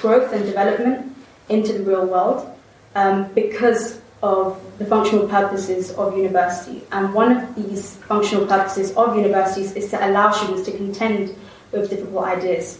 growth 0.00 0.32
and 0.32 0.44
development 0.44 1.13
into 1.48 1.72
the 1.72 1.82
real 1.84 2.06
world 2.06 2.50
um, 2.94 3.32
because 3.34 4.00
of 4.22 4.58
the 4.78 4.86
functional 4.86 5.28
purposes 5.28 5.90
of 5.92 6.16
university. 6.16 6.82
And 6.92 7.12
one 7.12 7.36
of 7.36 7.54
these 7.54 7.96
functional 7.96 8.46
purposes 8.46 8.92
of 8.96 9.16
universities 9.16 9.72
is 9.72 9.90
to 9.90 10.08
allow 10.08 10.30
students 10.30 10.62
to 10.68 10.76
contend 10.76 11.36
with 11.72 11.90
difficult 11.90 12.24
ideas. 12.24 12.78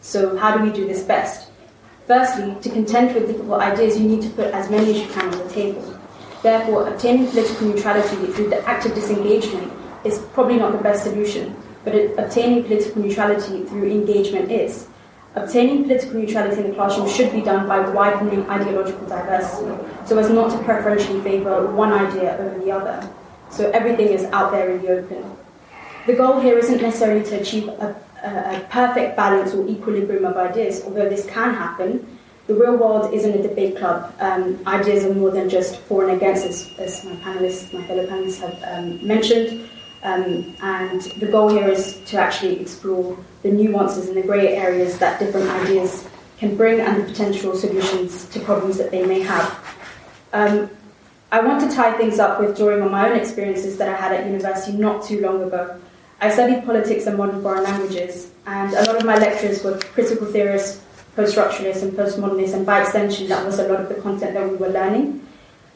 So, 0.00 0.36
how 0.38 0.56
do 0.56 0.62
we 0.64 0.72
do 0.72 0.86
this 0.86 1.02
best? 1.02 1.50
Firstly, 2.06 2.56
to 2.62 2.70
contend 2.70 3.14
with 3.14 3.26
difficult 3.26 3.60
ideas, 3.60 3.98
you 3.98 4.08
need 4.08 4.22
to 4.22 4.30
put 4.30 4.54
as 4.54 4.70
many 4.70 4.90
as 4.90 5.00
you 5.00 5.08
can 5.12 5.34
on 5.34 5.38
the 5.38 5.52
table. 5.52 5.98
Therefore, 6.42 6.88
obtaining 6.88 7.26
political 7.28 7.68
neutrality 7.68 8.32
through 8.32 8.50
the 8.50 8.64
active 8.68 8.94
disengagement 8.94 9.72
is 10.04 10.20
probably 10.32 10.56
not 10.56 10.72
the 10.72 10.78
best 10.78 11.02
solution, 11.02 11.56
but 11.84 11.94
obtaining 12.18 12.62
political 12.62 13.02
neutrality 13.02 13.64
through 13.64 13.90
engagement 13.90 14.52
is. 14.52 14.86
Obtaining 15.36 15.82
political 15.82 16.18
neutrality 16.18 16.62
in 16.62 16.70
the 16.70 16.74
classroom 16.74 17.06
should 17.08 17.30
be 17.30 17.42
done 17.42 17.68
by 17.68 17.78
widening 17.90 18.48
ideological 18.48 19.06
diversity, 19.06 19.70
so 20.06 20.16
as 20.16 20.30
not 20.30 20.50
to 20.50 20.58
preferentially 20.64 21.20
favour 21.20 21.70
one 21.72 21.92
idea 21.92 22.38
over 22.38 22.58
the 22.58 22.70
other. 22.70 23.06
So 23.50 23.70
everything 23.70 24.08
is 24.08 24.24
out 24.32 24.50
there 24.50 24.70
in 24.70 24.80
the 24.80 24.88
open. 24.88 25.36
The 26.06 26.14
goal 26.14 26.40
here 26.40 26.56
isn't 26.56 26.80
necessarily 26.80 27.22
to 27.24 27.40
achieve 27.40 27.68
a, 27.68 27.94
a, 28.24 28.56
a 28.56 28.66
perfect 28.70 29.14
balance 29.14 29.52
or 29.52 29.68
equilibrium 29.68 30.24
of 30.24 30.38
ideas, 30.38 30.82
although 30.84 31.08
this 31.08 31.26
can 31.26 31.52
happen. 31.52 32.18
The 32.46 32.54
real 32.54 32.76
world 32.76 33.12
isn't 33.12 33.32
a 33.32 33.42
debate 33.42 33.76
club. 33.76 34.14
Um, 34.20 34.58
ideas 34.66 35.04
are 35.04 35.12
more 35.12 35.30
than 35.30 35.50
just 35.50 35.80
for 35.80 36.08
and 36.08 36.16
against, 36.16 36.46
as, 36.46 36.72
as 36.78 37.04
my 37.04 37.16
panelists, 37.16 37.74
my 37.74 37.86
fellow 37.86 38.06
panelists 38.06 38.40
have 38.40 38.78
um, 38.78 39.06
mentioned. 39.06 39.68
Um, 40.06 40.54
and 40.62 41.02
the 41.18 41.26
goal 41.26 41.48
here 41.48 41.66
is 41.66 42.00
to 42.06 42.16
actually 42.16 42.60
explore 42.60 43.18
the 43.42 43.50
nuances 43.50 44.06
and 44.06 44.16
the 44.16 44.22
grey 44.22 44.54
areas 44.54 45.00
that 45.00 45.18
different 45.18 45.50
ideas 45.50 46.08
can 46.38 46.56
bring 46.56 46.80
and 46.80 47.02
the 47.02 47.06
potential 47.06 47.56
solutions 47.56 48.28
to 48.28 48.38
problems 48.38 48.78
that 48.78 48.92
they 48.92 49.04
may 49.04 49.20
have. 49.22 49.58
Um, 50.32 50.70
I 51.32 51.40
want 51.40 51.68
to 51.68 51.74
tie 51.74 51.98
things 51.98 52.20
up 52.20 52.38
with 52.38 52.56
drawing 52.56 52.82
on 52.82 52.92
my 52.92 53.10
own 53.10 53.16
experiences 53.16 53.78
that 53.78 53.88
I 53.88 53.96
had 53.96 54.12
at 54.12 54.26
university 54.26 54.78
not 54.78 55.02
too 55.02 55.20
long 55.20 55.42
ago. 55.42 55.76
I 56.20 56.30
studied 56.30 56.64
politics 56.64 57.06
and 57.06 57.18
modern 57.18 57.42
foreign 57.42 57.64
languages, 57.64 58.30
and 58.46 58.74
a 58.74 58.84
lot 58.84 58.94
of 58.94 59.04
my 59.04 59.16
lecturers 59.16 59.64
were 59.64 59.76
critical 59.78 60.28
theorists, 60.28 60.84
post-structuralists, 61.16 61.82
and 61.82 61.92
postmodernists, 61.94 62.54
and 62.54 62.64
by 62.64 62.82
extension, 62.82 63.26
that 63.28 63.44
was 63.44 63.58
a 63.58 63.66
lot 63.66 63.80
of 63.80 63.88
the 63.88 63.96
content 63.96 64.34
that 64.34 64.48
we 64.48 64.56
were 64.56 64.68
learning. 64.68 65.25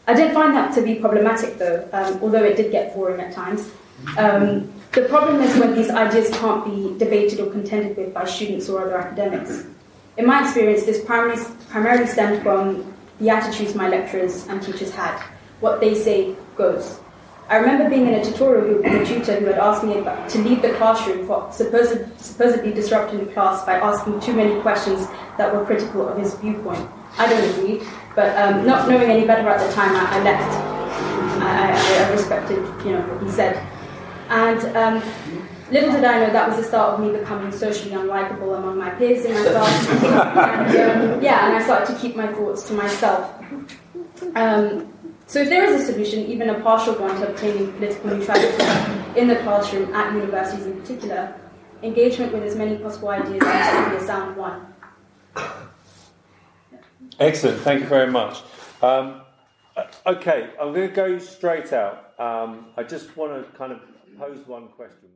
I 0.06 0.14
did 0.14 0.32
find 0.32 0.54
that 0.54 0.74
to 0.74 0.82
be 0.82 0.96
problematic, 0.96 1.58
though, 1.58 1.88
um, 1.92 2.18
although 2.22 2.42
it 2.42 2.56
did 2.56 2.72
get 2.72 2.94
boring 2.94 3.20
at 3.20 3.32
times. 3.32 3.70
Um, 4.18 4.72
the 4.92 5.02
problem 5.02 5.40
is 5.40 5.56
when 5.58 5.74
these 5.74 5.90
ideas 5.90 6.30
can't 6.38 6.64
be 6.64 6.98
debated 6.98 7.38
or 7.40 7.50
contended 7.50 7.96
with 7.96 8.12
by 8.12 8.24
students 8.24 8.68
or 8.68 8.82
other 8.82 8.98
academics. 8.98 9.66
In 10.16 10.26
my 10.26 10.42
experience, 10.42 10.84
this 10.84 11.04
primarily, 11.04 11.40
primarily 11.68 12.06
stemmed 12.06 12.42
from 12.42 12.92
the 13.20 13.30
attitudes 13.30 13.74
my 13.74 13.88
lecturers 13.88 14.46
and 14.48 14.60
teachers 14.62 14.90
had. 14.90 15.20
What 15.60 15.80
they 15.80 15.94
say 15.94 16.34
goes. 16.56 16.98
I 17.48 17.56
remember 17.56 17.90
being 17.90 18.06
in 18.06 18.14
a 18.14 18.24
tutorial 18.24 18.62
group 18.62 18.84
with 18.84 19.02
a 19.02 19.04
tutor 19.04 19.38
who 19.40 19.46
had 19.46 19.58
asked 19.58 19.84
me 19.84 19.94
to 19.94 20.48
leave 20.48 20.62
the 20.62 20.72
classroom 20.74 21.26
for 21.26 21.50
supposed, 21.52 21.98
supposedly 22.20 22.72
disrupting 22.72 23.26
the 23.26 23.32
class 23.32 23.64
by 23.66 23.74
asking 23.74 24.20
too 24.20 24.32
many 24.32 24.60
questions 24.60 25.06
that 25.36 25.52
were 25.52 25.64
critical 25.64 26.08
of 26.08 26.16
his 26.16 26.34
viewpoint. 26.34 26.88
I 27.20 27.28
don't 27.28 27.50
agree, 27.50 27.86
but 28.16 28.34
um, 28.38 28.66
not 28.66 28.88
knowing 28.88 29.10
any 29.10 29.26
better 29.26 29.46
at 29.46 29.60
the 29.60 29.70
time, 29.74 29.94
I, 29.94 30.18
I 30.18 30.22
left. 30.22 30.70
I, 31.42 32.06
I, 32.06 32.10
respected, 32.10 32.58
you 32.84 32.92
know, 32.92 33.00
what 33.00 33.22
he 33.22 33.30
said. 33.30 33.66
And 34.30 34.58
um, 34.74 35.02
little 35.70 35.92
did 35.92 36.04
I 36.04 36.20
know 36.20 36.32
that 36.32 36.48
was 36.48 36.56
the 36.56 36.64
start 36.64 36.94
of 36.94 37.00
me 37.00 37.18
becoming 37.18 37.52
socially 37.52 37.90
unlikable 37.92 38.56
among 38.56 38.78
my 38.78 38.88
peers 38.90 39.26
in 39.26 39.34
my 39.34 39.42
class. 39.50 39.88
and, 39.88 41.12
um, 41.12 41.22
yeah, 41.22 41.46
and 41.46 41.56
I 41.56 41.62
started 41.62 41.92
to 41.92 42.00
keep 42.00 42.16
my 42.16 42.32
thoughts 42.32 42.62
to 42.68 42.72
myself. 42.72 43.30
Um, 44.34 44.90
so 45.26 45.42
if 45.42 45.50
there 45.50 45.64
is 45.64 45.82
a 45.82 45.92
solution, 45.92 46.20
even 46.26 46.48
a 46.48 46.60
partial 46.60 46.94
one, 46.94 47.14
to 47.20 47.28
obtaining 47.28 47.70
political 47.74 48.16
neutrality 48.16 49.20
in 49.20 49.28
the 49.28 49.36
classroom 49.36 49.94
at 49.94 50.14
universities 50.14 50.66
in 50.66 50.80
particular, 50.80 51.34
engagement 51.82 52.32
with 52.32 52.44
as 52.44 52.56
many 52.56 52.78
possible 52.78 53.10
ideas 53.10 53.32
needs 53.32 53.42
to 53.42 53.90
be 53.90 53.96
a 53.96 54.06
sound 54.06 54.36
one. 54.36 54.69
Excellent, 57.20 57.60
thank 57.60 57.82
you 57.82 57.86
very 57.86 58.10
much. 58.10 58.40
Um, 58.80 59.20
okay, 60.06 60.48
I'm 60.58 60.72
going 60.72 60.88
to 60.88 60.94
go 60.94 61.18
straight 61.18 61.70
out. 61.70 62.18
Um, 62.18 62.68
I 62.78 62.82
just 62.82 63.14
want 63.14 63.32
to 63.34 63.58
kind 63.58 63.72
of 63.72 63.80
pose 64.18 64.46
one 64.46 64.68
question. 64.68 65.09